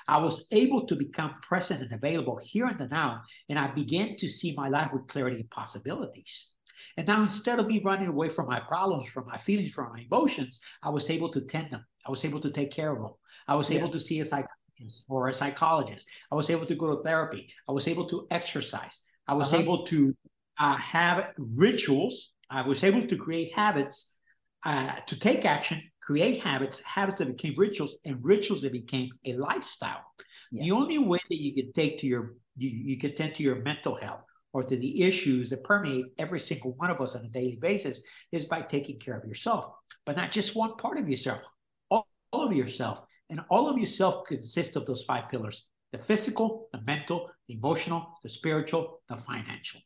I 0.08 0.18
was 0.18 0.48
able 0.52 0.86
to 0.88 0.96
become 0.96 1.36
present 1.42 1.82
and 1.82 1.94
available 1.94 2.40
here 2.44 2.66
and 2.66 2.78
the 2.78 2.88
now, 2.88 3.22
and 3.48 3.58
I 3.58 3.68
began 3.68 4.16
to 4.18 4.28
see 4.28 4.54
my 4.54 4.68
life 4.68 4.92
with 4.92 5.08
clarity 5.08 5.40
and 5.40 5.50
possibilities. 5.50 6.53
And 6.98 7.08
now 7.08 7.22
instead 7.22 7.60
of 7.60 7.68
me 7.68 7.82
running 7.84 8.08
away 8.08 8.30
from 8.30 8.48
my 8.48 8.60
problems, 8.60 9.08
from 9.08 9.26
my 9.28 9.38
feelings, 9.38 9.74
from 9.74 9.92
my 9.92 10.02
emotions, 10.02 10.60
I 10.82 10.90
was 10.90 11.10
able 11.10 11.30
to 11.30 11.42
tend 11.42 11.72
them. 11.72 11.86
I 12.06 12.10
was 12.10 12.26
able 12.26 12.40
to 12.42 12.52
take 12.52 12.72
care 12.72 12.92
of 12.94 13.02
them. 13.02 13.12
I 13.48 13.56
was 13.56 13.70
yeah. 13.70 13.80
able 13.80 13.90
to 13.90 14.00
see 14.00 14.20
a 14.20 14.26
psychologist 14.26 15.06
or 15.08 15.28
a 15.28 15.34
psychologist. 15.34 16.08
I 16.32 16.36
was 16.36 16.50
able 16.50 16.66
to 16.66 16.76
go 16.76 16.96
to 16.96 17.04
therapy. 17.04 17.52
I 17.68 17.72
was 17.72 17.88
able 17.88 18.06
to 18.08 18.28
exercise. 18.32 19.02
I 19.28 19.34
was 19.34 19.54
uh-huh. 19.54 19.62
able 19.62 19.86
to 19.86 20.14
uh, 20.60 20.76
have 20.76 21.32
rituals. 21.58 22.34
I 22.50 22.62
was 22.62 22.84
able 22.84 23.02
to 23.02 23.18
create 23.18 23.54
habits, 23.54 24.18
uh, 24.66 24.96
to 25.08 25.20
take 25.20 25.46
action, 25.46 25.82
create 26.02 26.42
habits, 26.42 26.82
habits 26.82 27.20
that 27.20 27.28
became 27.28 27.56
rituals, 27.58 27.96
and 28.06 28.18
rituals 28.22 28.62
that 28.62 28.72
became 28.72 29.10
a 29.26 29.34
lifestyle. 29.34 30.04
Yeah. 30.52 30.64
The 30.64 30.72
only 30.72 30.98
way 30.98 31.20
that 31.30 31.42
you 31.42 31.54
can 31.54 31.72
take 31.74 31.98
to 32.00 32.08
your 32.08 32.36
you, 32.56 32.70
you 32.70 32.98
can 33.00 33.16
tend 33.16 33.34
to 33.36 33.44
your 33.44 33.56
mental 33.64 33.96
health 33.96 34.24
or 34.54 34.64
to 34.64 34.78
the 34.78 35.02
issues 35.02 35.50
that 35.50 35.64
permeate 35.64 36.06
every 36.18 36.40
single 36.40 36.74
one 36.74 36.92
of 36.92 37.02
us 37.02 37.16
on 37.16 37.26
a 37.26 37.30
daily 37.30 37.58
basis 37.60 38.02
is 38.32 38.46
by 38.46 38.62
taking 38.62 39.00
care 39.00 39.18
of 39.18 39.26
yourself, 39.26 39.74
but 40.06 40.16
not 40.16 40.32
just 40.32 40.56
one 40.56 40.76
part 40.78 41.00
of 41.00 41.10
yourself, 41.10 41.42
all, 41.90 42.08
all 42.32 42.48
of 42.48 42.56
yourself. 42.56 43.02
And 43.30 43.42
all 43.50 43.68
of 43.68 43.80
yourself 43.80 44.26
consists 44.28 44.76
of 44.76 44.86
those 44.86 45.04
five 45.04 45.30
pillars 45.30 45.68
the 45.92 45.98
physical, 46.00 46.70
the 46.74 46.82
mental, 46.82 47.30
the 47.48 47.54
emotional, 47.54 48.16
the 48.24 48.30
spiritual, 48.30 49.02
the 49.10 49.16
financial. 49.16 49.80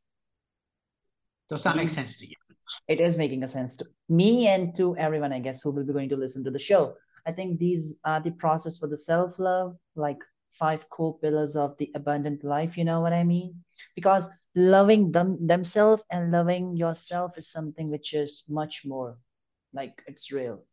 Does 1.50 1.64
that 1.64 1.76
make 1.76 1.88
mm-hmm. 1.88 1.96
sense 1.96 2.18
to 2.18 2.28
you? 2.28 2.36
It 2.88 3.02
is 3.02 3.18
making 3.18 3.44
a 3.44 3.48
sense 3.48 3.76
to 3.78 3.86
me 4.10 4.48
and 4.48 4.76
to 4.78 4.96
everyone, 4.98 5.34
I 5.34 5.40
guess, 5.40 5.62
who 5.62 5.72
will 5.72 5.86
be 5.86 5.94
going 5.94 6.10
to 6.10 6.16
listen 6.16 6.44
to 6.46 6.52
the 6.52 6.60
show. 6.60 6.96
I 7.26 7.34
think 7.34 7.60
these 7.60 8.00
are 8.06 8.22
the 8.22 8.32
process 8.32 8.78
for 8.78 8.88
the 8.88 8.98
self 8.98 9.38
love, 9.38 9.76
like 9.96 10.20
five 10.58 10.90
core 10.90 11.18
pillars 11.20 11.56
of 11.56 11.78
the 11.78 11.92
abundant 11.96 12.44
life. 12.44 12.78
You 12.78 12.86
know 12.86 13.02
what 13.02 13.14
I 13.14 13.24
mean? 13.24 13.64
Because 13.96 14.30
loving 14.56 15.12
them 15.12 15.46
themselves 15.46 16.04
and 16.12 16.32
loving 16.32 16.76
yourself 16.76 17.38
is 17.38 17.48
something 17.50 17.90
which 17.90 18.14
is 18.14 18.44
much 18.50 18.84
more 18.86 19.18
like 19.74 20.02
it's 20.08 20.32
real. 20.32 20.64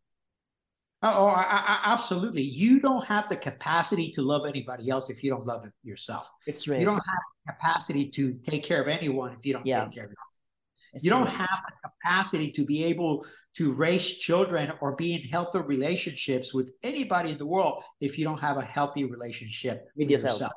Oh, 1.03 1.27
I, 1.27 1.43
I, 1.43 1.81
absolutely. 1.93 2.41
You 2.41 2.81
don't 2.81 3.05
have 3.05 3.29
the 3.29 3.37
capacity 3.37 4.11
to 4.13 4.23
love 4.23 4.47
anybody 4.47 4.89
else 4.89 5.11
if 5.11 5.23
you 5.23 5.31
don't 5.31 5.45
love 5.45 5.67
it 5.67 5.73
yourself. 5.83 6.31
It's 6.47 6.67
real. 6.67 6.81
You 6.81 6.87
don't 6.87 6.95
have 6.95 7.23
the 7.47 7.53
capacity 7.53 8.09
to 8.09 8.33
take 8.43 8.63
care 8.63 8.81
of 8.81 8.89
anyone 8.89 9.35
if 9.35 9.45
you 9.45 9.53
don't 9.53 9.67
yeah. 9.67 9.85
take 9.85 9.93
care 9.93 10.05
of 10.05 10.11
yourself. 10.11 10.34
You 11.01 11.11
don't 11.11 11.29
have 11.29 11.59
the 11.67 11.89
capacity 11.89 12.53
to 12.53 12.65
be 12.65 12.85
able 12.85 13.27
to 13.57 13.73
raise 13.73 14.07
children 14.19 14.73
or 14.81 14.95
be 14.97 15.15
in 15.15 15.23
healthy 15.23 15.59
relationships 15.59 16.55
with 16.55 16.73
anybody 16.83 17.31
in 17.31 17.39
the 17.39 17.47
world 17.47 17.83
if 18.01 18.19
you 18.19 18.25
don't 18.25 18.41
have 18.41 18.57
a 18.57 18.65
healthy 18.65 19.05
relationship 19.05 19.85
with, 19.97 20.07
with 20.07 20.11
yourself. 20.11 20.33
yourself. 20.33 20.53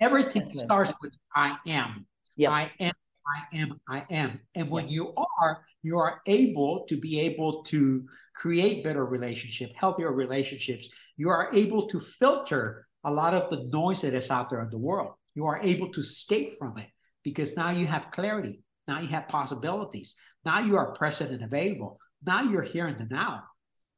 Everything 0.00 0.42
That's 0.42 0.60
starts 0.60 0.90
right. 0.90 0.98
with 1.02 1.14
I 1.34 1.56
am. 1.66 2.06
I 2.48 2.70
am 2.80 2.92
I 3.26 3.56
am, 3.56 3.80
I 3.88 4.04
am. 4.10 4.40
And 4.54 4.68
when 4.68 4.88
you 4.88 5.14
are, 5.16 5.64
you 5.82 5.98
are 5.98 6.20
able 6.26 6.84
to 6.88 6.96
be 6.96 7.20
able 7.20 7.62
to 7.64 8.06
create 8.34 8.84
better 8.84 9.04
relationship, 9.06 9.72
healthier 9.74 10.12
relationships. 10.12 10.88
You 11.16 11.30
are 11.30 11.48
able 11.52 11.86
to 11.88 12.00
filter 12.00 12.86
a 13.04 13.10
lot 13.10 13.34
of 13.34 13.50
the 13.50 13.64
noise 13.72 14.02
that 14.02 14.14
is 14.14 14.30
out 14.30 14.50
there 14.50 14.62
in 14.62 14.70
the 14.70 14.78
world. 14.78 15.14
You 15.34 15.46
are 15.46 15.60
able 15.62 15.90
to 15.92 16.00
escape 16.00 16.50
from 16.58 16.78
it 16.78 16.88
because 17.22 17.56
now 17.56 17.70
you 17.70 17.86
have 17.86 18.10
clarity. 18.10 18.60
Now 18.86 19.00
you 19.00 19.08
have 19.08 19.28
possibilities. 19.28 20.16
Now 20.44 20.60
you 20.60 20.76
are 20.76 20.92
present 20.92 21.30
and 21.30 21.42
available. 21.42 21.98
Now 22.24 22.42
you're 22.42 22.62
here 22.62 22.88
in 22.88 22.96
the 22.96 23.06
now. 23.06 23.42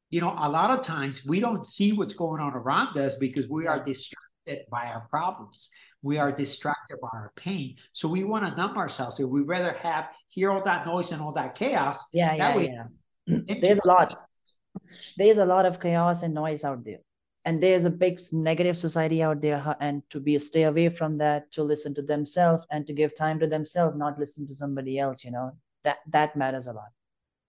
You 0.09 0.21
know, 0.21 0.33
a 0.37 0.49
lot 0.49 0.71
of 0.71 0.85
times 0.85 1.25
we 1.25 1.39
don't 1.39 1.65
see 1.65 1.91
what's 1.91 2.13
going 2.13 2.41
on 2.41 2.53
around 2.53 2.97
us 2.97 3.17
because 3.17 3.49
we 3.49 3.67
are 3.67 3.83
distracted 3.83 4.65
by 4.71 4.87
our 4.87 5.05
problems 5.09 5.69
we 6.01 6.17
are 6.17 6.31
distracted 6.31 6.97
by 7.01 7.09
our 7.13 7.31
pain. 7.35 7.75
So 7.93 8.07
we 8.07 8.23
want 8.23 8.45
to 8.45 8.55
numb 8.55 8.77
ourselves. 8.77 9.19
We 9.19 9.41
rather 9.41 9.73
have 9.73 10.09
hear 10.29 10.51
all 10.51 10.63
that 10.63 10.85
noise 10.85 11.11
and 11.11 11.21
all 11.21 11.33
that 11.33 11.55
chaos. 11.55 12.03
Yeah, 12.13 12.37
that 12.37 12.51
yeah, 12.51 12.57
way, 12.57 12.73
yeah. 13.27 13.55
There's 13.61 13.79
a 13.83 13.87
lot. 13.87 14.15
There's 15.17 15.37
a 15.37 15.45
lot 15.45 15.65
of 15.65 15.79
chaos 15.79 16.21
and 16.21 16.33
noise 16.33 16.63
out 16.63 16.83
there. 16.85 16.99
And 17.47 17.63
there's 17.63 17.85
a 17.85 17.89
big 17.89 18.19
negative 18.33 18.77
society 18.77 19.23
out 19.23 19.39
there, 19.39 19.73
and 19.79 20.03
to 20.09 20.19
be 20.19 20.37
stay 20.37 20.63
away 20.63 20.89
from 20.89 21.17
that, 21.19 21.49
to 21.53 21.63
listen 21.63 21.95
to 21.95 22.01
themselves 22.01 22.65
and 22.71 22.85
to 22.87 22.91
give 22.91 23.15
time 23.15 23.39
to 23.39 23.47
themselves, 23.47 23.95
not 23.97 24.19
listen 24.19 24.45
to 24.47 24.53
somebody 24.53 24.99
else. 24.99 25.23
You 25.23 25.31
know 25.31 25.51
that 25.85 25.99
that 26.11 26.35
matters 26.35 26.67
a 26.67 26.73
lot. 26.73 26.91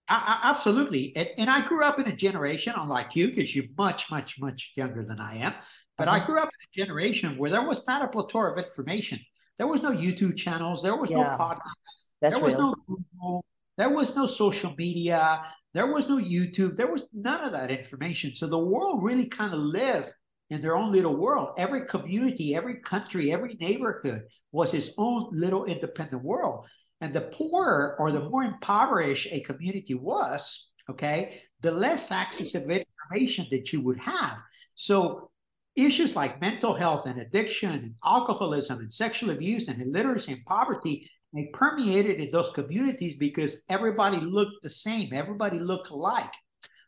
I, 0.09 0.39
I, 0.45 0.51
absolutely, 0.51 1.13
and, 1.17 1.29
and 1.37 1.51
I 1.51 1.67
grew 1.67 1.83
up 1.83 1.99
in 1.99 2.07
a 2.07 2.15
generation, 2.15 2.75
unlike 2.77 3.17
you, 3.17 3.27
because 3.27 3.57
you're 3.57 3.73
much, 3.77 4.09
much, 4.09 4.41
much 4.41 4.71
younger 4.77 5.05
than 5.05 5.19
I 5.19 5.39
am. 5.39 5.55
But 5.97 6.07
I 6.07 6.19
uh-huh. 6.19 6.27
grew 6.27 6.39
up 6.39 6.49
in 6.49 6.83
a 6.83 6.87
generation 6.87 7.37
where 7.37 7.51
there 7.51 7.67
was 7.67 7.85
not 7.89 8.03
a 8.03 8.07
plethora 8.07 8.53
of 8.53 8.59
information. 8.59 9.19
There 9.57 9.67
was 9.67 9.83
no 9.83 9.91
YouTube 9.91 10.37
channels. 10.37 10.81
There 10.81 10.97
was 10.97 11.11
yeah, 11.11 11.17
no 11.17 11.25
podcast. 11.25 12.07
there 12.21 12.39
was 12.39 12.55
no 12.55 12.73
Google. 12.87 13.45
There 13.77 13.91
was 13.91 14.15
no 14.15 14.27
social 14.27 14.73
media. 14.79 15.43
There 15.75 15.93
was 15.93 16.09
no 16.09 16.17
YouTube. 16.17 16.77
There 16.77 16.91
was 16.91 17.05
none 17.13 17.45
of 17.45 17.53
that 17.53 17.71
information. 17.71 18.35
So 18.35 18.47
the 18.47 18.59
world 18.59 19.03
really 19.03 19.27
kind 19.27 19.53
of 19.53 19.61
lived 19.61 20.13
in 20.51 20.61
their 20.61 20.77
own 20.77 20.91
little 20.91 21.17
world. 21.17 21.51
Every 21.59 21.83
community, 21.87 22.55
every 22.55 22.77
country, 22.77 23.33
every 23.33 23.55
neighborhood 23.61 24.23
was 24.53 24.73
its 24.73 24.91
own 24.97 25.29
little 25.31 25.67
independent 25.67 26.23
world. 26.23 26.65
And 27.01 27.13
the 27.13 27.23
poorer 27.33 27.97
or 27.99 28.11
the 28.11 28.21
mm-hmm. 28.21 28.31
more 28.31 28.45
impoverished 28.45 29.29
a 29.31 29.41
community 29.41 29.95
was, 29.95 30.73
okay, 30.91 31.41
the 31.61 31.71
less 31.71 32.11
access 32.11 32.55
of 32.55 32.63
information 32.63 33.47
that 33.51 33.73
you 33.73 33.83
would 33.83 34.01
have. 34.01 34.39
So 34.75 35.31
issues 35.77 36.17
like 36.17 36.41
mental 36.41 36.75
health 36.75 37.07
and 37.07 37.21
addiction 37.21 37.71
and 37.71 37.95
alcoholism 38.05 38.81
and 38.81 38.93
sexual 38.93 39.31
abuse 39.31 39.69
and 39.69 39.81
illiteracy 39.81 40.33
and 40.33 40.45
poverty 40.45 41.09
they 41.35 41.51
permeated 41.53 42.21
in 42.21 42.31
those 42.31 42.51
communities 42.51 43.17
because 43.17 43.63
everybody 43.69 44.19
looked 44.19 44.63
the 44.63 44.71
same 44.71 45.13
everybody 45.13 45.59
looked 45.59 45.91
alike 45.91 46.33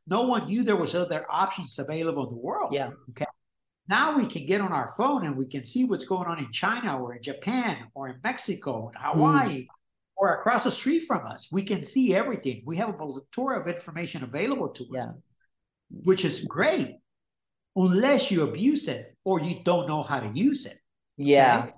no 0.06 0.22
one 0.22 0.46
knew 0.46 0.62
there 0.62 0.76
was 0.76 0.94
other 0.94 1.26
options 1.30 1.78
available 1.78 2.24
in 2.24 2.34
the 2.34 2.40
world 2.40 2.72
yeah 2.72 2.90
okay 3.10 3.26
now 3.88 4.16
we 4.16 4.26
can 4.26 4.46
get 4.46 4.60
on 4.60 4.72
our 4.72 4.86
phone 4.88 5.26
and 5.26 5.36
we 5.36 5.48
can 5.48 5.64
see 5.64 5.84
what's 5.84 6.04
going 6.04 6.26
on 6.26 6.38
in 6.38 6.50
china 6.52 6.98
or 7.00 7.14
in 7.14 7.22
japan 7.22 7.76
or 7.94 8.08
in 8.08 8.16
mexico 8.22 8.88
and 8.88 8.96
hawaii 8.98 9.62
mm. 9.62 9.66
or 10.16 10.36
across 10.36 10.64
the 10.64 10.70
street 10.70 11.00
from 11.00 11.26
us 11.26 11.48
we 11.52 11.62
can 11.62 11.82
see 11.82 12.14
everything 12.14 12.62
we 12.64 12.76
have 12.76 12.88
a 12.88 12.92
plethora 12.92 13.60
of 13.60 13.66
information 13.68 14.22
available 14.24 14.68
to 14.68 14.84
us 14.96 15.06
yeah. 15.06 16.00
which 16.04 16.24
is 16.24 16.40
great 16.40 16.96
unless 17.76 18.30
you 18.30 18.42
abuse 18.42 18.88
it 18.88 19.16
or 19.24 19.40
you 19.40 19.62
don't 19.64 19.88
know 19.88 20.02
how 20.02 20.20
to 20.20 20.30
use 20.34 20.66
it. 20.66 20.78
Yeah. 21.16 21.64
Okay? 21.64 21.74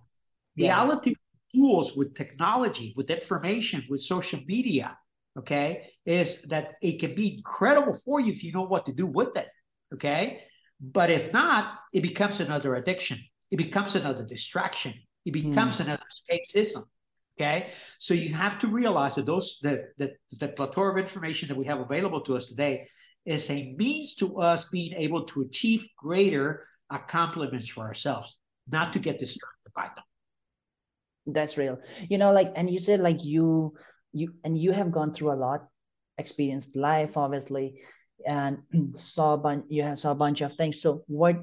Reality 0.57 1.14
tools 1.54 1.97
with 1.97 2.14
technology, 2.14 2.92
with 2.97 3.11
information, 3.11 3.85
with 3.88 4.00
social 4.00 4.40
media, 4.47 4.97
okay, 5.38 5.90
is 6.06 6.42
that 6.42 6.75
it 6.82 6.99
can 6.99 7.14
be 7.14 7.37
incredible 7.37 7.94
for 7.94 8.21
you 8.21 8.32
if 8.32 8.42
you 8.42 8.52
know 8.52 8.62
what 8.62 8.87
to 8.87 8.92
do 8.92 9.06
with 9.06 9.37
it. 9.37 9.49
Okay. 9.94 10.42
But 10.80 11.11
if 11.11 11.32
not, 11.32 11.78
it 11.94 12.02
becomes 12.02 12.40
another 12.40 12.75
addiction. 12.75 13.18
It 13.50 13.56
becomes 13.56 13.94
another 13.94 14.25
distraction. 14.26 14.94
It 15.25 15.32
becomes 15.32 15.78
mm. 15.78 15.85
another 15.85 16.02
escapism. 16.11 16.85
Okay. 17.38 17.68
So 17.99 18.14
you 18.14 18.35
have 18.35 18.59
to 18.61 18.66
realize 18.66 19.14
that 19.14 19.26
those 19.26 19.59
that 19.62 19.97
the, 19.99 20.14
the 20.38 20.49
plethora 20.49 20.92
of 20.92 20.99
information 20.99 21.49
that 21.49 21.56
we 21.56 21.66
have 21.66 21.80
available 21.80 22.21
to 22.23 22.37
us 22.37 22.47
today 22.47 22.88
is 23.25 23.49
a 23.50 23.75
means 23.78 24.14
to 24.16 24.38
us 24.38 24.68
being 24.71 24.92
able 24.94 25.25
to 25.25 25.42
achieve 25.42 25.87
greater 25.97 26.66
accomplishments 26.90 27.68
for 27.68 27.82
ourselves, 27.82 28.38
not 28.71 28.92
to 28.92 28.99
get 28.99 29.18
distracted 29.18 29.73
by 29.75 29.88
them. 29.94 30.04
That's 31.26 31.57
real. 31.57 31.79
You 32.09 32.19
know, 32.19 32.33
like, 32.33 32.52
and 32.57 32.69
you 32.69 32.79
said 32.79 33.00
like 33.00 33.25
you, 33.25 33.75
you, 34.12 34.35
and 34.45 34.59
you 34.59 34.73
have 34.73 34.91
gone 34.91 35.14
through 35.14 35.33
a 35.33 35.38
lot, 35.38 35.67
experienced 36.19 36.76
life, 36.76 37.17
obviously, 37.17 37.81
and 38.26 38.59
saw 38.95 39.35
a 39.35 39.38
bunch, 39.38 39.67
you 39.69 39.83
have 39.83 39.99
saw 39.99 40.12
a 40.12 40.17
bunch 40.17 40.41
of 40.41 40.55
things. 40.55 40.81
So 40.81 41.05
what 41.07 41.37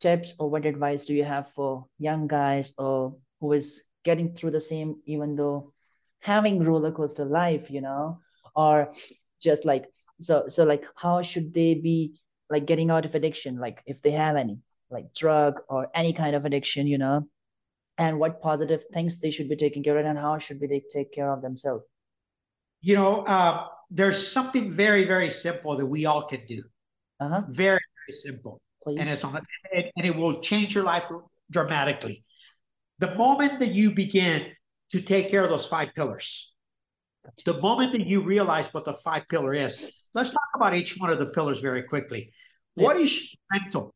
tips 0.00 0.34
or 0.38 0.50
what 0.50 0.66
advice 0.66 1.06
do 1.06 1.14
you 1.14 1.24
have 1.24 1.46
for 1.54 1.86
young 1.98 2.26
guys 2.26 2.72
or 2.78 3.16
who 3.40 3.52
is 3.52 3.82
getting 4.04 4.34
through 4.34 4.52
the 4.52 4.60
same, 4.60 4.96
even 5.06 5.36
though 5.36 5.72
having 6.20 6.64
roller 6.64 6.92
coaster 6.92 7.24
life, 7.24 7.70
you 7.70 7.80
know, 7.80 8.20
or 8.54 8.92
just 9.40 9.64
like 9.64 9.86
so 10.20 10.48
so 10.48 10.64
like 10.64 10.84
how 10.96 11.22
should 11.22 11.54
they 11.54 11.74
be 11.74 12.20
like 12.50 12.66
getting 12.66 12.90
out 12.90 13.04
of 13.04 13.14
addiction 13.14 13.58
like 13.58 13.82
if 13.86 14.02
they 14.02 14.10
have 14.10 14.36
any 14.36 14.58
like 14.90 15.14
drug 15.14 15.60
or 15.68 15.88
any 15.94 16.12
kind 16.12 16.34
of 16.34 16.44
addiction 16.44 16.86
you 16.86 16.98
know 16.98 17.26
and 17.98 18.18
what 18.18 18.40
positive 18.40 18.82
things 18.92 19.20
they 19.20 19.30
should 19.30 19.48
be 19.48 19.56
taking 19.56 19.82
care 19.82 19.98
of 19.98 20.06
and 20.06 20.18
how 20.18 20.38
should 20.38 20.60
they 20.60 20.82
take 20.92 21.12
care 21.12 21.32
of 21.32 21.42
themselves 21.42 21.84
you 22.80 22.94
know 22.94 23.22
uh, 23.22 23.66
there's 23.90 24.20
something 24.26 24.70
very 24.70 25.04
very 25.04 25.30
simple 25.30 25.76
that 25.76 25.86
we 25.86 26.06
all 26.06 26.26
can 26.26 26.44
do 26.46 26.62
uh-huh. 27.20 27.42
very 27.48 27.80
very 27.80 28.12
simple 28.12 28.60
Please. 28.82 28.98
and 29.00 29.08
it's 29.08 29.24
on 29.24 29.36
and 29.36 30.06
it 30.06 30.14
will 30.14 30.40
change 30.40 30.74
your 30.74 30.84
life 30.84 31.10
dramatically 31.50 32.24
the 32.98 33.14
moment 33.14 33.58
that 33.60 33.70
you 33.70 33.90
begin 33.90 34.46
to 34.90 35.00
take 35.00 35.28
care 35.28 35.42
of 35.42 35.50
those 35.50 35.66
five 35.66 35.92
pillars 35.94 36.52
the 37.44 37.60
moment 37.60 37.92
that 37.92 38.06
you 38.06 38.20
realize 38.20 38.72
what 38.72 38.84
the 38.84 38.92
five 38.92 39.28
pillar 39.28 39.52
is, 39.52 39.92
let's 40.14 40.30
talk 40.30 40.48
about 40.54 40.74
each 40.74 40.96
one 40.98 41.10
of 41.10 41.18
the 41.18 41.26
pillars 41.26 41.60
very 41.60 41.82
quickly. 41.82 42.32
Yeah. 42.76 42.84
What 42.84 42.96
is 42.98 43.34
mental? 43.52 43.94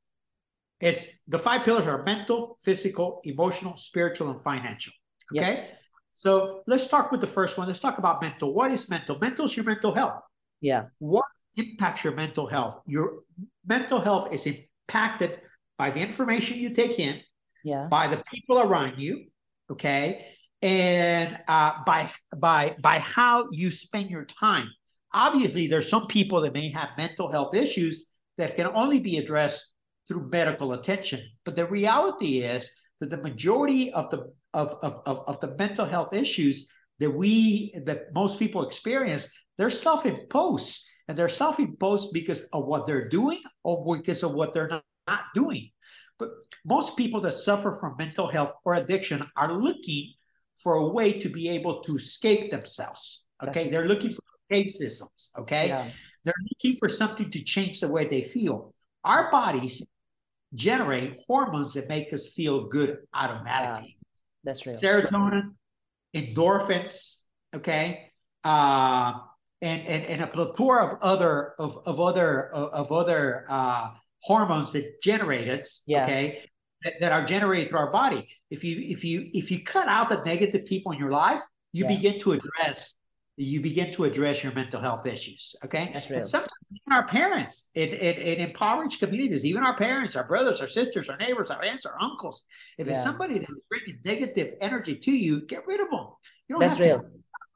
It's 0.83 1.07
the 1.29 1.39
five 1.39 1.65
pillars 1.65 1.87
are 1.87 2.03
mental, 2.03 2.59
physical, 2.61 3.21
emotional, 3.23 3.77
spiritual, 3.77 4.31
and 4.31 4.43
financial. 4.43 4.93
Okay. 5.33 5.55
Yeah. 5.55 5.65
So 6.13 6.63
let's 6.67 6.83
start 6.83 7.13
with 7.13 7.21
the 7.21 7.27
first 7.27 7.57
one. 7.57 7.69
Let's 7.69 7.79
talk 7.79 7.99
about 7.99 8.21
mental. 8.21 8.53
What 8.53 8.73
is 8.73 8.91
mental? 8.91 9.17
Mental 9.21 9.45
is 9.45 9.57
your 9.57 9.65
mental 9.65 9.95
health. 9.95 10.21
Yeah. 10.61 10.87
What 10.99 11.25
impacts 11.57 12.03
your 12.03 12.15
mental 12.15 12.49
health? 12.49 12.83
Your 12.85 13.21
mental 13.65 14.01
health 14.01 14.35
is 14.35 14.47
impacted 14.47 15.41
by 15.79 15.91
the 15.91 16.01
information 16.01 16.59
you 16.59 16.71
take 16.71 16.99
in, 16.99 17.21
yeah. 17.65 17.87
by 17.89 18.09
the 18.09 18.23
people 18.33 18.61
around 18.61 19.01
you, 19.01 19.27
okay, 19.71 20.27
and 20.63 21.39
uh, 21.47 21.73
by 21.87 22.11
by 22.37 22.75
by 22.81 22.99
how 22.99 23.47
you 23.53 23.71
spend 23.71 24.11
your 24.11 24.25
time. 24.25 24.69
Obviously, 25.15 25.69
there's 25.69 25.89
some 25.89 26.07
people 26.09 26.41
that 26.41 26.55
may 26.55 26.71
have 26.71 26.91
mental 26.99 27.31
health 27.31 27.55
issues 27.55 28.11
that 28.37 28.57
can 28.57 28.67
only 28.67 28.99
be 28.99 29.19
addressed 29.19 29.72
through 30.07 30.31
medical 30.31 30.73
attention. 30.73 31.21
But 31.45 31.57
the 31.57 31.67
reality 31.67 32.39
is 32.39 32.71
that 33.01 33.11
the 33.11 33.23
majority 33.23 33.93
of 33.93 34.09
the 34.11 34.33
of, 34.55 34.75
of, 34.83 35.01
of, 35.07 35.25
of 35.27 35.41
the 35.41 35.55
mental 35.59 35.87
health 35.87 36.13
issues 36.13 36.71
that 36.99 37.11
we 37.11 37.73
that 37.87 38.15
most 38.15 38.39
people 38.39 38.67
experience, 38.67 39.29
they're 39.59 39.71
self-imposed. 39.71 40.89
And 41.09 41.19
they're 41.19 41.29
self-imposed 41.29 42.13
because 42.13 42.43
of 42.53 42.67
what 42.67 42.87
they're 42.87 43.09
doing 43.09 43.41
or 43.65 43.97
because 43.97 44.23
of 44.23 44.35
what 44.35 44.53
they're 44.53 44.69
not, 44.69 44.85
not 45.09 45.25
doing. 45.35 45.69
But 46.17 46.31
most 46.65 46.97
people 46.97 47.21
that 47.23 47.33
suffer 47.33 47.73
from 47.73 47.97
mental 47.99 48.29
health 48.29 48.53
or 48.65 48.75
addiction 48.75 49.21
are 49.37 49.53
looking 49.53 50.13
for 50.63 50.75
a 50.75 50.89
way 50.89 51.13
to 51.19 51.29
be 51.29 51.49
able 51.49 51.81
to 51.83 51.97
escape 51.97 52.53
themselves. 52.53 53.27
Okay. 53.45 53.69
They're 53.69 53.89
looking 53.89 54.13
for 54.13 54.23
escape 54.49 54.71
systems. 54.71 55.33
Okay. 55.41 55.69
Yeah. 55.69 55.91
They're 56.25 56.45
looking 56.51 56.79
for 56.79 56.89
something 56.89 57.31
to 57.33 57.43
change 57.43 57.81
the 57.81 57.89
way 57.89 58.05
they 58.07 58.23
feel. 58.23 58.73
Our 59.03 59.29
bodies 59.33 59.85
generate 60.55 61.19
hormones 61.27 61.75
that 61.75 61.89
make 61.89 62.13
us 62.13 62.33
feel 62.33 62.69
good 62.69 62.99
automatically. 63.15 63.97
Yeah, 63.97 64.09
that's 64.45 64.67
right. 64.67 64.77
Serotonin, 64.77 65.55
endorphins, 66.15 67.21
okay, 67.55 68.11
uh, 68.45 69.13
and, 69.61 69.87
and 69.87 70.05
and 70.07 70.23
a 70.23 70.27
plethora 70.27 70.87
of 70.87 70.99
other 71.03 71.55
of, 71.59 71.79
of 71.87 72.01
other 72.01 72.51
of, 72.53 72.93
other 72.93 73.47
uh, 73.49 73.91
hormones 74.23 74.73
that 74.73 75.01
generate 75.01 75.49
it. 75.49 75.67
Yeah. 75.87 76.05
Okay, 76.05 76.45
that, 76.83 76.95
that, 77.01 77.13
are 77.13 77.25
generated 77.25 77.71
through 77.71 77.79
our 77.81 77.91
body. 77.91 78.29
If 78.51 78.65
you 78.65 78.77
if 78.81 79.05
you 79.05 79.29
if 79.33 79.51
you 79.51 79.63
cut 79.63 79.89
out 79.89 80.09
the 80.09 80.23
negative 80.25 80.67
people 80.67 80.93
in 80.93 80.99
your 80.99 81.11
life, 81.11 81.41
you 81.73 81.85
yeah. 81.85 81.97
begin 81.97 82.19
to 82.21 82.33
address 82.33 82.97
you 83.37 83.61
begin 83.61 83.91
to 83.93 84.05
address 84.05 84.45
your 84.45 84.53
mental 84.53 84.81
health 84.81 85.07
issues. 85.07 85.57
Okay. 85.65 85.91
That's 85.93 86.11
real. 86.11 86.19
And 86.19 86.29
sometimes 86.29 86.53
even 86.71 86.93
our 86.93 87.07
parents 87.07 87.71
in, 87.75 87.89
in, 87.89 88.17
in, 88.17 88.49
impoverished 88.49 88.99
communities, 88.99 89.45
even 89.47 89.63
our 89.63 89.75
parents, 89.75 90.17
our 90.17 90.27
brothers, 90.27 90.61
our 90.61 90.67
sisters, 90.67 91.09
our 91.09 91.17
neighbors, 91.17 91.51
our 91.51 91.63
aunts, 91.63 91.87
our 91.87 91.97
uncles, 92.01 92.45
if 92.77 92.87
yeah. 92.87 92.93
it's 92.93 93.03
somebody 93.03 93.39
that 93.39 93.49
is 93.49 93.63
bringing 93.71 93.99
negative 94.05 94.55
energy 94.61 94.97
to 94.97 95.11
you, 95.11 95.47
get 95.47 95.67
rid 95.67 95.81
of 95.81 95.89
them. 95.89 96.07
You 96.49 96.55
don't 96.55 96.61
That's 96.61 96.77
have 96.77 96.87
real. 96.87 96.99
to 96.99 97.07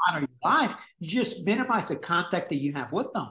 honor 0.08 0.20
your 0.20 0.50
life. 0.50 0.74
You 0.98 1.08
just 1.08 1.44
minimize 1.44 1.88
the 1.88 1.96
contact 1.96 2.48
that 2.48 2.56
you 2.56 2.72
have 2.72 2.92
with 2.92 3.12
them. 3.12 3.28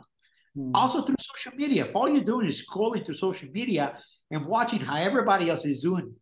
Hmm. 0.55 0.75
Also 0.75 1.01
through 1.01 1.15
social 1.19 1.53
media. 1.57 1.83
If 1.83 1.95
all 1.95 2.07
you're 2.07 2.23
doing 2.23 2.45
is 2.45 2.63
scrolling 2.63 3.03
through 3.03 3.15
social 3.15 3.49
media 3.49 3.97
and 4.29 4.45
watching 4.45 4.79
how 4.79 4.97
everybody 4.97 5.49
else 5.49 5.65
is 5.65 5.81
doing 5.81 6.13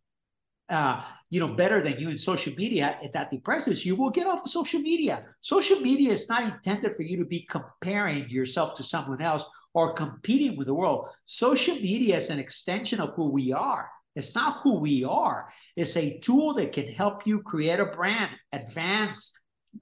uh, 0.68 1.02
you 1.30 1.40
know, 1.40 1.48
better 1.48 1.80
than 1.80 1.98
you 1.98 2.08
in 2.08 2.18
social 2.18 2.54
media, 2.54 2.96
and 3.02 3.12
that 3.12 3.30
depresses 3.30 3.84
you, 3.84 3.96
will 3.96 4.10
get 4.10 4.26
off 4.26 4.42
of 4.42 4.50
social 4.50 4.80
media. 4.80 5.24
Social 5.40 5.80
media 5.80 6.12
is 6.12 6.28
not 6.28 6.44
intended 6.44 6.94
for 6.94 7.02
you 7.02 7.16
to 7.18 7.24
be 7.24 7.46
comparing 7.50 8.28
yourself 8.28 8.74
to 8.74 8.82
someone 8.82 9.20
else 9.20 9.44
or 9.74 9.92
competing 9.92 10.56
with 10.56 10.68
the 10.68 10.74
world. 10.74 11.06
Social 11.26 11.74
media 11.74 12.16
is 12.16 12.30
an 12.30 12.38
extension 12.38 13.00
of 13.00 13.10
who 13.14 13.30
we 13.30 13.52
are. 13.52 13.88
It's 14.14 14.34
not 14.34 14.58
who 14.58 14.78
we 14.78 15.04
are. 15.04 15.48
It's 15.76 15.96
a 15.96 16.18
tool 16.20 16.54
that 16.54 16.72
can 16.72 16.86
help 16.86 17.26
you 17.26 17.42
create 17.42 17.80
a 17.80 17.86
brand, 17.86 18.30
advance, 18.52 19.36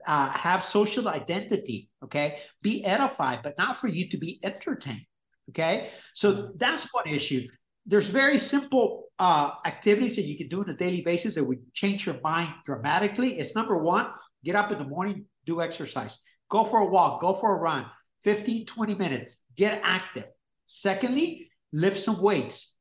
uh, 0.07 0.31
have 0.31 0.63
social 0.63 1.07
identity, 1.07 1.89
okay? 2.03 2.39
Be 2.61 2.83
edified, 2.83 3.41
but 3.43 3.57
not 3.57 3.77
for 3.77 3.87
you 3.87 4.09
to 4.09 4.17
be 4.17 4.39
entertained, 4.43 5.05
okay? 5.49 5.89
So 6.15 6.51
that's 6.55 6.91
one 6.93 7.07
issue 7.07 7.47
there's 7.85 8.07
very 8.07 8.37
simple 8.37 9.05
uh, 9.19 9.51
activities 9.65 10.15
that 10.15 10.23
you 10.23 10.37
can 10.37 10.47
do 10.47 10.61
on 10.61 10.69
a 10.69 10.73
daily 10.73 11.01
basis 11.01 11.35
that 11.35 11.43
would 11.43 11.59
change 11.73 12.05
your 12.05 12.19
mind 12.21 12.49
dramatically. 12.65 13.39
It's 13.39 13.55
number 13.55 13.77
one, 13.77 14.07
get 14.43 14.55
up 14.55 14.71
in 14.71 14.77
the 14.77 14.85
morning, 14.85 15.25
do 15.45 15.61
exercise, 15.61 16.17
go 16.49 16.63
for 16.63 16.79
a 16.79 16.85
walk, 16.85 17.21
go 17.21 17.33
for 17.33 17.55
a 17.55 17.59
run, 17.59 17.85
15, 18.21 18.65
20 18.65 18.95
minutes, 18.95 19.43
get 19.57 19.81
active. 19.83 20.27
Secondly, 20.65 21.49
lift 21.73 21.97
some 21.97 22.21
weights, 22.21 22.79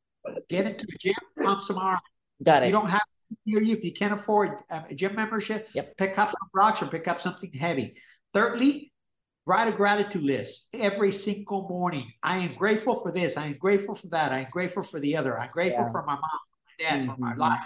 get 0.49 0.67
into 0.67 0.87
the 0.87 0.97
gym, 0.99 1.15
pump 1.43 1.63
some 1.63 1.79
arm. 1.79 1.99
Got 2.43 2.63
it. 2.63 2.67
You 2.67 2.73
don't 2.73 2.89
have 2.89 3.01
to 3.01 3.07
you 3.45 3.73
if 3.73 3.83
you 3.83 3.93
can't 3.93 4.13
afford 4.13 4.61
a 4.71 4.95
gym 4.95 5.15
membership, 5.15 5.69
yep. 5.75 5.97
pick 5.97 6.19
up 6.19 6.29
some 6.29 6.49
rocks 6.55 6.83
or 6.83 6.87
pick 6.87 7.09
up 7.09 7.21
something 7.21 7.53
heavy. 7.53 7.97
Thirdly, 8.33 8.92
Write 9.45 9.67
a 9.67 9.73
gratitude 9.73 10.23
list 10.23 10.69
every 10.73 11.11
single 11.11 11.69
morning. 11.69 12.13
I 12.23 12.39
am 12.39 12.55
grateful 12.55 12.95
for 12.95 13.11
this. 13.11 13.37
I 13.37 13.47
am 13.47 13.57
grateful 13.59 13.95
for 13.95 14.07
that. 14.09 14.31
I 14.31 14.41
am 14.41 14.47
grateful 14.53 14.85
for 14.85 15.01
the 15.01 15.17
other. 15.17 15.39
I'm 15.39 15.51
grateful 15.51 15.85
yeah. 15.85 15.91
for 15.91 16.05
my 16.05 16.15
mom, 16.15 16.21
for 16.23 16.85
my 16.85 16.89
dad, 16.89 17.01
mm-hmm. 17.01 17.11
for 17.13 17.21
my 17.21 17.31
mm-hmm. 17.33 17.41
life, 17.41 17.61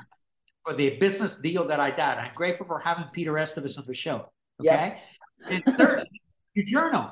for 0.65 0.73
the 0.73 0.97
business 0.97 1.37
deal 1.37 1.67
that 1.67 1.79
I 1.79 1.91
did. 1.91 2.01
I'm 2.01 2.35
grateful 2.35 2.65
for 2.65 2.79
having 2.79 3.05
Peter 3.13 3.33
Estévez 3.35 3.79
on 3.79 3.85
the 3.87 3.95
show. 3.95 4.33
Okay. 4.61 4.99
And 5.51 5.63
third, 5.77 6.09
you 6.55 6.65
journal. 6.65 7.11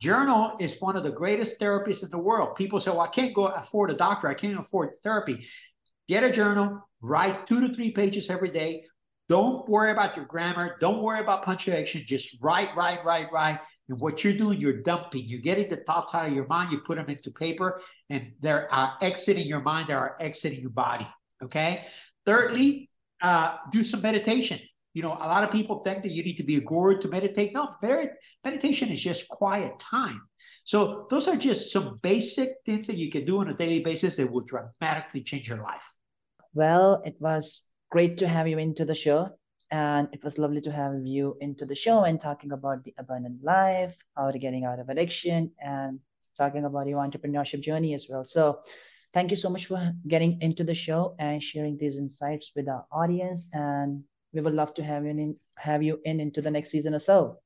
Journal 0.00 0.56
is 0.60 0.80
one 0.80 0.96
of 0.96 1.02
the 1.02 1.12
greatest 1.12 1.60
therapies 1.60 2.02
in 2.02 2.10
the 2.10 2.18
world. 2.18 2.54
People 2.54 2.80
say, 2.80 2.90
well, 2.90 3.00
I 3.00 3.08
can't 3.08 3.34
go 3.34 3.46
afford 3.46 3.90
a 3.90 3.94
doctor. 3.94 4.28
I 4.28 4.34
can't 4.34 4.58
afford 4.58 4.94
therapy. 5.02 5.46
Get 6.08 6.24
a 6.24 6.30
journal, 6.30 6.80
write 7.02 7.46
two 7.46 7.60
to 7.66 7.74
three 7.74 7.90
pages 7.90 8.30
every 8.30 8.50
day. 8.50 8.84
Don't 9.28 9.68
worry 9.68 9.90
about 9.90 10.16
your 10.16 10.24
grammar. 10.24 10.76
Don't 10.80 11.02
worry 11.02 11.20
about 11.20 11.42
punctuation. 11.42 12.02
Just 12.06 12.36
write, 12.40 12.68
write, 12.76 13.04
write, 13.04 13.32
write. 13.32 13.58
And 13.88 13.98
what 13.98 14.22
you're 14.22 14.34
doing, 14.34 14.60
you're 14.60 14.82
dumping. 14.82 15.24
You're 15.24 15.40
getting 15.40 15.68
the 15.68 15.78
thoughts 15.78 16.14
out 16.14 16.26
of 16.26 16.32
your 16.32 16.46
mind. 16.46 16.70
You 16.70 16.78
put 16.78 16.96
them 16.96 17.08
into 17.08 17.32
paper, 17.32 17.80
and 18.08 18.32
they're 18.40 18.68
uh, 18.72 18.90
exiting 19.02 19.46
your 19.46 19.60
mind. 19.60 19.88
They 19.88 19.94
are 19.94 20.16
exiting 20.20 20.60
your 20.60 20.70
body. 20.70 21.06
Okay. 21.42 21.86
Thirdly, 22.24 22.88
uh, 23.20 23.56
do 23.72 23.82
some 23.82 24.00
meditation. 24.00 24.60
You 24.94 25.02
know, 25.02 25.12
a 25.12 25.28
lot 25.28 25.44
of 25.44 25.50
people 25.50 25.80
think 25.80 26.02
that 26.04 26.12
you 26.12 26.22
need 26.22 26.36
to 26.36 26.42
be 26.42 26.56
a 26.56 26.60
guru 26.60 26.98
to 27.00 27.08
meditate. 27.08 27.52
No, 27.52 27.74
meditation 28.44 28.88
is 28.88 29.02
just 29.02 29.28
quiet 29.28 29.78
time. 29.78 30.22
So 30.64 31.06
those 31.10 31.28
are 31.28 31.36
just 31.36 31.70
some 31.70 31.98
basic 32.02 32.50
things 32.64 32.86
that 32.86 32.96
you 32.96 33.10
can 33.10 33.24
do 33.24 33.40
on 33.40 33.48
a 33.48 33.54
daily 33.54 33.80
basis 33.80 34.16
that 34.16 34.30
will 34.30 34.40
dramatically 34.40 35.22
change 35.22 35.48
your 35.48 35.60
life. 35.60 35.84
Well, 36.54 37.02
it 37.04 37.16
was 37.20 37.62
great 37.90 38.18
to 38.18 38.28
have 38.28 38.48
you 38.48 38.58
into 38.58 38.84
the 38.84 38.94
show. 38.94 39.30
And 39.70 40.08
it 40.12 40.22
was 40.22 40.38
lovely 40.38 40.60
to 40.62 40.70
have 40.70 41.04
you 41.04 41.36
into 41.40 41.66
the 41.66 41.74
show 41.74 42.04
and 42.04 42.20
talking 42.20 42.52
about 42.52 42.84
the 42.84 42.94
abundant 42.98 43.42
life, 43.42 43.96
how 44.16 44.30
to 44.30 44.38
getting 44.38 44.64
out 44.64 44.78
of 44.78 44.88
addiction, 44.88 45.50
and 45.60 45.98
talking 46.36 46.64
about 46.64 46.86
your 46.86 47.00
entrepreneurship 47.00 47.62
journey 47.62 47.92
as 47.94 48.06
well. 48.08 48.24
So, 48.24 48.60
thank 49.12 49.30
you 49.30 49.36
so 49.36 49.48
much 49.48 49.66
for 49.66 49.92
getting 50.06 50.40
into 50.40 50.62
the 50.62 50.74
show 50.74 51.16
and 51.18 51.42
sharing 51.42 51.78
these 51.78 51.98
insights 51.98 52.52
with 52.54 52.68
our 52.68 52.84
audience. 52.92 53.48
And 53.52 54.04
we 54.32 54.40
would 54.40 54.54
love 54.54 54.74
to 54.74 54.84
have 54.84 55.04
you 55.04 55.10
in, 55.10 55.36
have 55.56 55.82
you 55.82 56.00
in 56.04 56.20
into 56.20 56.42
the 56.42 56.50
next 56.50 56.70
season 56.70 56.94
or 56.94 57.00
so. 57.00 57.38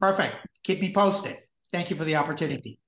Perfect. 0.00 0.34
Keep 0.64 0.80
me 0.80 0.92
posted. 0.92 1.38
Thank 1.70 1.90
you 1.90 1.96
for 1.96 2.04
the 2.04 2.16
opportunity. 2.16 2.81